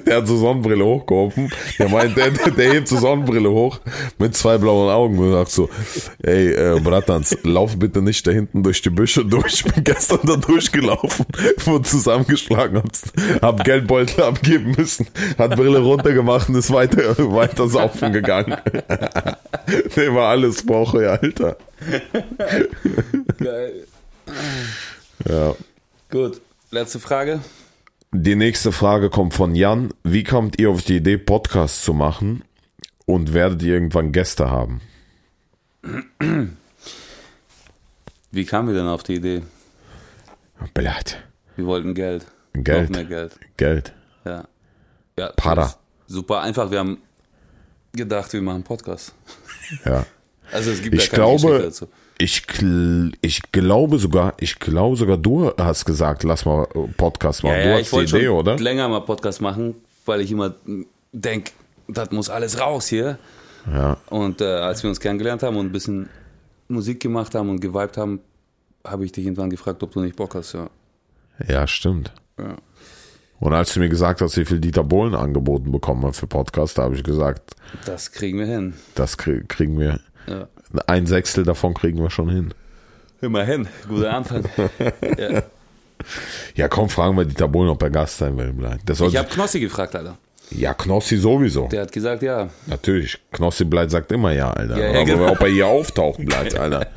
[0.06, 1.50] Der hat so Sonnenbrille hochgehoben.
[1.78, 3.80] Der meint, der, der hebt so Sonnenbrille hoch
[4.18, 5.68] mit zwei blauen Augen und sagt so,
[6.22, 9.54] ey, äh, Bratans, lauf bitte nicht da hinten durch die Büsche durch.
[9.54, 11.26] Ich bin gestern da durchgelaufen,
[11.64, 15.06] wurde zusammengeschlagen, hab, hab Geldbeutel abgeben müssen,
[15.38, 18.56] hat Brille runtergemacht und ist weiter, weiter saufen gegangen.
[19.96, 21.56] Der war alles Woche, Alter.
[23.38, 23.86] Geil.
[25.28, 25.54] Ja.
[26.10, 27.40] Gut, letzte Frage.
[28.18, 29.92] Die nächste Frage kommt von Jan.
[30.02, 32.44] Wie kommt ihr auf die Idee, Podcasts zu machen
[33.04, 34.80] und werdet ihr irgendwann Gäste haben?
[38.30, 39.42] Wie kamen wir denn auf die Idee?
[40.72, 41.22] Blatt.
[41.56, 42.24] Wir wollten Geld.
[42.54, 42.88] Geld.
[42.88, 43.38] Noch mehr Geld.
[43.58, 43.92] Geld.
[44.24, 44.48] Ja.
[45.18, 45.74] ja Para.
[46.06, 46.70] Super einfach.
[46.70, 46.96] Wir haben
[47.92, 49.14] gedacht, wir machen einen Podcast.
[49.84, 50.06] Ja.
[50.52, 51.88] Also es gibt Ich ja keine Geschichte glaube, dazu.
[52.18, 52.42] Ich,
[53.20, 57.62] ich glaube sogar, ich glaube sogar, du hast gesagt, lass mal Podcast machen.
[57.62, 58.56] du hast die wollte Idee, schon oder?
[58.58, 60.54] länger mal Podcast machen, weil ich immer
[61.12, 61.52] denke,
[61.88, 63.18] das muss alles raus hier.
[63.70, 63.96] Ja.
[64.10, 66.08] Und äh, als wir uns kennengelernt haben und ein bisschen
[66.68, 68.20] Musik gemacht haben und geweibt haben,
[68.86, 70.52] habe ich dich irgendwann gefragt, ob du nicht Bock hast.
[70.54, 70.68] Ja.
[71.48, 72.12] Ja, stimmt.
[72.38, 72.56] ja.
[73.38, 76.78] Und als du mir gesagt hast, wie viel Dieter Bohlen angeboten bekommen hat für Podcast,
[76.78, 77.52] da habe ich gesagt,
[77.84, 78.72] Das kriegen wir hin.
[78.94, 80.48] das krie- kriegen wir, Ja.
[80.86, 82.54] ein Sechstel davon kriegen wir schon hin.
[83.20, 84.44] Immerhin, guter Anfang.
[85.18, 85.42] ja.
[86.54, 88.52] Ja, komm, fragen wir Dieter Bohlen, ob er Gast sein will.
[88.94, 90.18] Soll Ich habe Knossi gefragt, Alter.
[90.50, 91.68] ja, Knossi sowieso.
[91.68, 92.48] Der hat gesagt, ja.
[92.66, 93.18] Natürlich.
[93.32, 94.76] Knossi Bleit sagt immer ja, Alter.
[94.78, 95.32] Ja, ja, Aber genau.
[95.32, 96.86] ob er hier auftaucht, Bleit, Alter.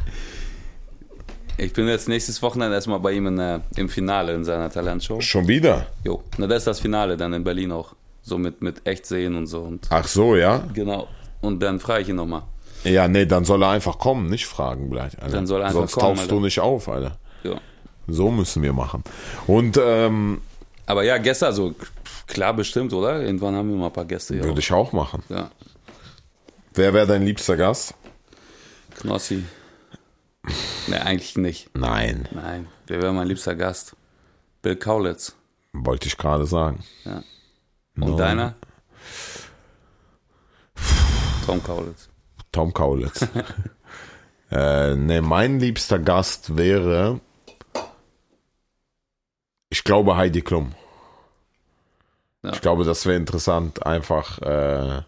[1.57, 5.19] Ich bin jetzt nächstes Wochenende erstmal bei ihm in, der- im Finale in seiner Talentshow.
[5.19, 5.87] Schon wieder?
[6.05, 7.95] Jo, na das ist das Finale dann in Berlin auch.
[8.21, 9.61] So mit, mit Echtsehen und so.
[9.61, 10.63] Und Ach so, ja?
[10.73, 11.07] genau.
[11.41, 12.43] und dann frage ich ihn nochmal.
[12.83, 15.17] Ja, nee, dann soll er einfach kommen, nicht fragen gleich.
[15.21, 15.35] Alter.
[15.35, 17.17] Dann soll er einfach Sonst kommen, tauchst du nicht auf, Alter.
[17.43, 17.59] Ja.
[18.07, 19.03] So müssen wir machen.
[19.47, 20.41] Und ähm,
[20.85, 21.75] Aber ja, Gäste, also
[22.27, 23.21] klar bestimmt, oder?
[23.21, 24.43] Irgendwann haben wir mal ein paar Gäste hier.
[24.43, 25.23] würde ich auch machen.
[25.29, 25.51] Ja.
[26.73, 27.93] Wer wäre dein liebster Gast?
[28.95, 29.43] Knossi.
[30.87, 31.69] Ne, eigentlich nicht.
[31.75, 32.67] Nein, Nein.
[32.87, 33.95] Wer wäre mein liebster Gast?
[34.61, 35.35] Bill Kaulitz.
[35.73, 36.83] wollte ich gerade sagen.
[37.05, 37.23] Ja.
[37.99, 38.55] Und deiner?
[41.45, 42.08] Tom Kaulitz.
[42.59, 43.25] Tom Kaulitz.
[44.51, 47.21] äh, ne, mein liebster Gast wäre,
[49.69, 50.73] ich glaube Heidi Klum.
[52.43, 52.51] Ja.
[52.51, 55.03] Ich glaube, das wäre interessant, einfach äh,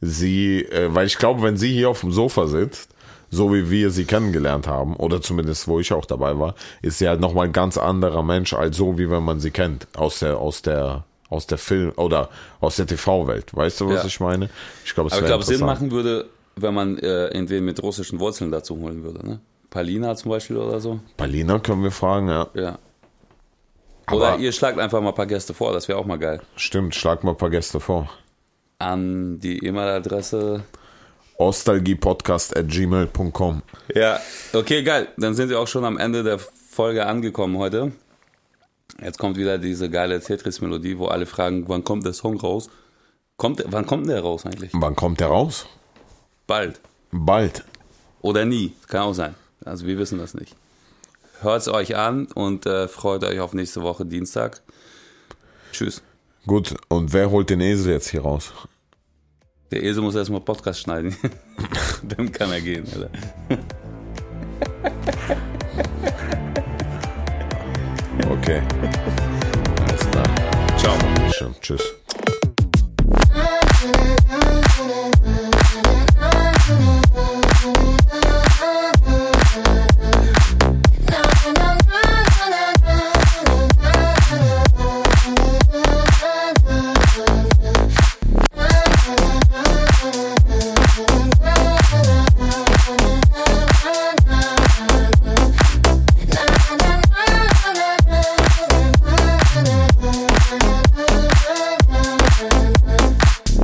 [0.00, 2.90] sie, äh, weil ich glaube, wenn sie hier auf dem Sofa sitzt,
[3.30, 7.06] so wie wir sie kennengelernt haben, oder zumindest wo ich auch dabei war, ist sie
[7.06, 10.38] halt nochmal ein ganz anderer Mensch als so, wie wenn man sie kennt, aus der,
[10.38, 13.54] aus der, aus der Film- oder aus der TV-Welt.
[13.54, 14.06] Weißt du, was Ja.
[14.06, 14.50] ich meine?
[14.84, 18.20] Ich glaube, es Aber ich glaube, Sinn machen würde, wenn man äh, irgendwen mit russischen
[18.20, 19.40] Wurzeln dazu holen würde, ne?
[19.70, 21.00] Palina zum Beispiel oder so.
[21.16, 22.46] Palina können wir fragen, ja.
[22.54, 22.78] Ja.
[24.06, 26.40] Aber- Oder ihr schlagt einfach mal ein paar Gäste vor, das wäre auch mal geil.
[26.56, 28.08] Stimmt, schlag mal ein paar Gäste vor.
[28.78, 30.62] An die E-Mail-Adresse.
[31.38, 33.62] Ostalgiepodcast at gmail.com.
[33.94, 34.20] Ja,
[34.52, 35.08] okay, geil.
[35.16, 37.92] Dann sind wir auch schon am Ende der Folge angekommen heute.
[39.02, 42.68] Jetzt kommt wieder diese geile Tetris-Melodie, wo alle fragen, wann kommt der Song raus?
[43.36, 44.70] Kommt, wann kommt der raus eigentlich?
[44.74, 45.66] Wann kommt der raus?
[46.46, 46.80] Bald.
[47.10, 47.64] Bald.
[48.20, 48.74] Oder nie.
[48.88, 49.34] Kann auch sein.
[49.64, 50.54] Also wir wissen das nicht.
[51.40, 54.62] Hört es euch an und äh, freut euch auf nächste Woche Dienstag.
[55.72, 56.02] Tschüss.
[56.46, 58.52] Gut, und wer holt den Esel jetzt hier raus?
[59.70, 61.16] Der Esel muss erstmal Podcast schneiden.
[62.02, 63.10] Dann kann er gehen, Alter.
[68.30, 68.62] Okay.
[69.80, 70.78] Alles klar.
[70.78, 71.54] Ciao.
[71.60, 71.94] Tschüss.